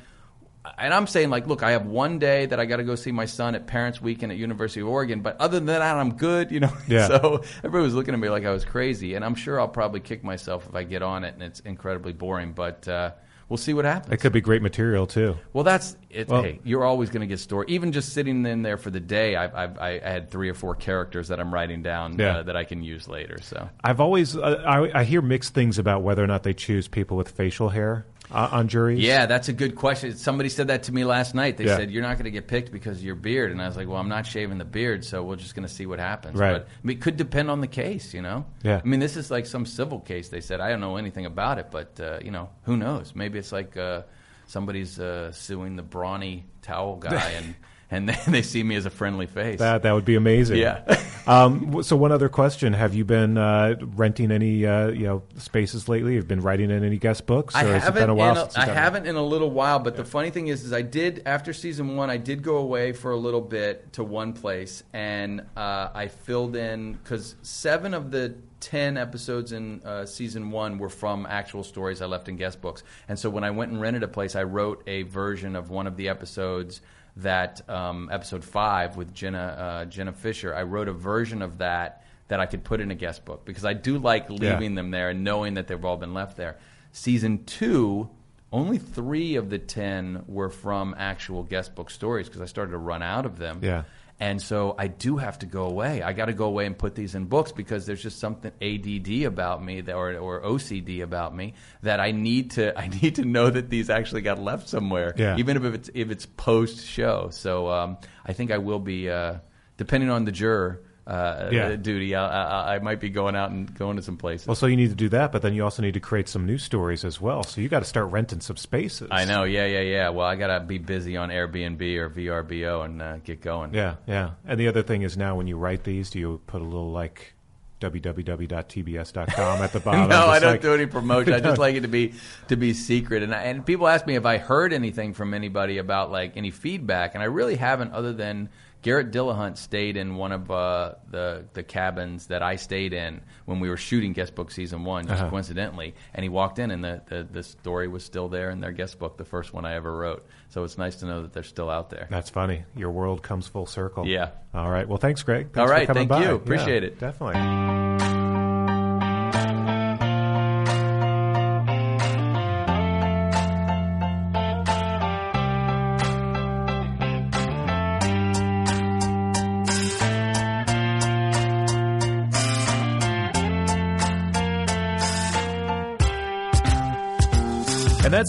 [0.78, 3.12] and I'm saying like, look, I have one day that I got to go see
[3.12, 6.51] my son at Parents Weekend at University of Oregon, but other than that, I'm good.
[6.51, 6.74] You know.
[6.88, 7.07] Yeah.
[7.07, 9.99] so everybody was looking at me like I was crazy, and I'm sure I'll probably
[9.99, 12.51] kick myself if I get on it, and it's incredibly boring.
[12.53, 13.12] But uh,
[13.47, 14.14] we'll see what happens.
[14.14, 15.38] It could be great material too.
[15.53, 16.28] Well, that's it.
[16.28, 17.66] Well- hey, you're always going to get story.
[17.70, 20.76] Even just sitting in there for the day, I've, I've, I had three or four
[20.76, 22.38] characters that I'm writing down Yeah.
[22.38, 23.39] uh, that I can use later.
[23.41, 26.88] So I've always uh, I, I hear mixed things about whether or not they choose
[26.88, 28.99] people with facial hair uh, on juries.
[28.99, 30.15] yeah, that's a good question.
[30.15, 31.57] Somebody said that to me last night.
[31.57, 31.77] They Yeah.
[31.77, 33.88] said you're not going to get picked because of your beard, and I was like,
[33.88, 36.38] well, I'm not shaving the beard, so we're just going to see what happens.
[36.39, 36.53] Right.
[36.53, 38.45] But I mean, it could depend on the case, you know.
[38.63, 38.82] Yeah.
[38.84, 40.30] I mean, this is like some civil case.
[40.30, 43.13] They said I don't know anything about it, but uh, you know, who knows?
[43.15, 44.03] Maybe it's like uh,
[44.47, 47.55] somebody's uh, suing the brawny towel guy, and
[47.91, 49.59] and they, they see me as a friendly face.
[49.59, 50.57] That that would be amazing.
[50.57, 50.83] Yeah.
[51.27, 55.89] um, so one other question: Have you been uh, renting any uh, you know spaces
[55.89, 56.15] lately?
[56.15, 57.55] Have you been writing in any guest books?
[57.55, 58.03] I or has it haven't.
[58.03, 59.79] been a while in a, since you've I haven't in a little while.
[59.79, 62.09] But the funny thing is, is I did after season one.
[62.09, 66.55] I did go away for a little bit to one place, and uh, I filled
[66.55, 72.01] in because seven of the ten episodes in uh, season one were from actual stories
[72.01, 72.83] I left in guest books.
[73.07, 75.87] And so when I went and rented a place, I wrote a version of one
[75.87, 76.81] of the episodes.
[77.22, 82.03] That um, episode five with Jenna uh, Jenna Fischer, I wrote a version of that
[82.30, 85.09] that I could put in a guest book because I do like leaving them there
[85.09, 86.57] and knowing that they've all been left there.
[86.91, 88.09] Season two,
[88.51, 92.78] only three of the ten were from actual guest book stories because I started to
[92.78, 93.59] run out of them.
[93.61, 93.84] Yeah.
[94.22, 96.01] And so I do have to go away.
[96.01, 99.24] I got to go away and put these in books because there's just something ADD
[99.24, 101.53] about me that, or, or OCD about me
[101.84, 105.38] that I need to I need to know that these actually got left somewhere, Yeah.
[105.38, 107.30] even if it's if it's post show.
[107.32, 109.36] So um, I think I will be uh,
[109.78, 111.76] depending on the juror uh, Yeah.
[111.76, 112.14] duty.
[112.16, 112.26] I,
[112.72, 114.47] I, I might be going out and going to some places.
[114.47, 116.45] Well, so you need to do that, but then you also need to create some
[116.45, 117.43] new stories as well.
[117.43, 119.08] So you got to start renting some spaces.
[119.12, 120.10] I know, yeah, yeah, yeah.
[120.10, 123.74] Well, I gotta be busy on Airbnb or VRBO and uh, get going.
[123.74, 124.32] Yeah, yeah.
[124.45, 126.91] And the other thing is now when you write these, do you put a little
[126.91, 127.34] like
[127.82, 130.10] www.tbs.com at the bottom?
[130.10, 131.34] no, I don't like- do any promotion.
[131.34, 132.14] I just like it to be
[132.47, 133.24] to be secret.
[133.24, 136.52] And I, and people ask me if I heard anything from anybody about like any
[136.52, 138.50] feedback, and I really haven't, other than
[138.82, 143.59] Garrett Dillahunt stayed in one of uh, the the cabins that I stayed in when
[143.59, 145.30] we were shooting guest book season one, just Uh-huh.
[145.30, 145.95] coincidentally.
[146.13, 148.97] And he walked in, and the, the the story was still there in their guest
[148.97, 150.25] book, the first one I ever wrote.
[150.47, 152.07] So it's nice to know that they're still out there.
[152.09, 152.63] That's funny.
[152.75, 154.07] Your world comes full circle.
[154.07, 154.30] Yeah.
[154.53, 154.88] All right.
[154.88, 155.51] Well, thanks, Greg.
[155.53, 156.23] Thanks All for coming thank by.
[156.30, 156.36] you.
[156.36, 156.99] Appreciate Yeah, it.
[156.99, 157.88] Definitely.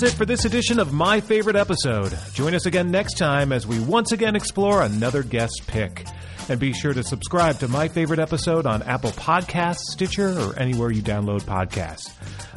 [0.00, 2.16] That's it for this edition of My Favorite Episode.
[2.32, 6.06] Join us again next time as we once again explore another guest pick.
[6.48, 10.90] And be sure to subscribe to My Favorite Episode on Apple Podcasts, Stitcher, or anywhere
[10.90, 12.10] you download podcasts.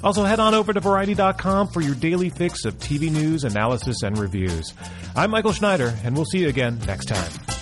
[0.03, 4.17] Also, head on over to Variety.com for your daily fix of TV news, analysis, and
[4.17, 4.73] reviews.
[5.15, 7.52] I'm Michael Schneider, and we'll see you again next time.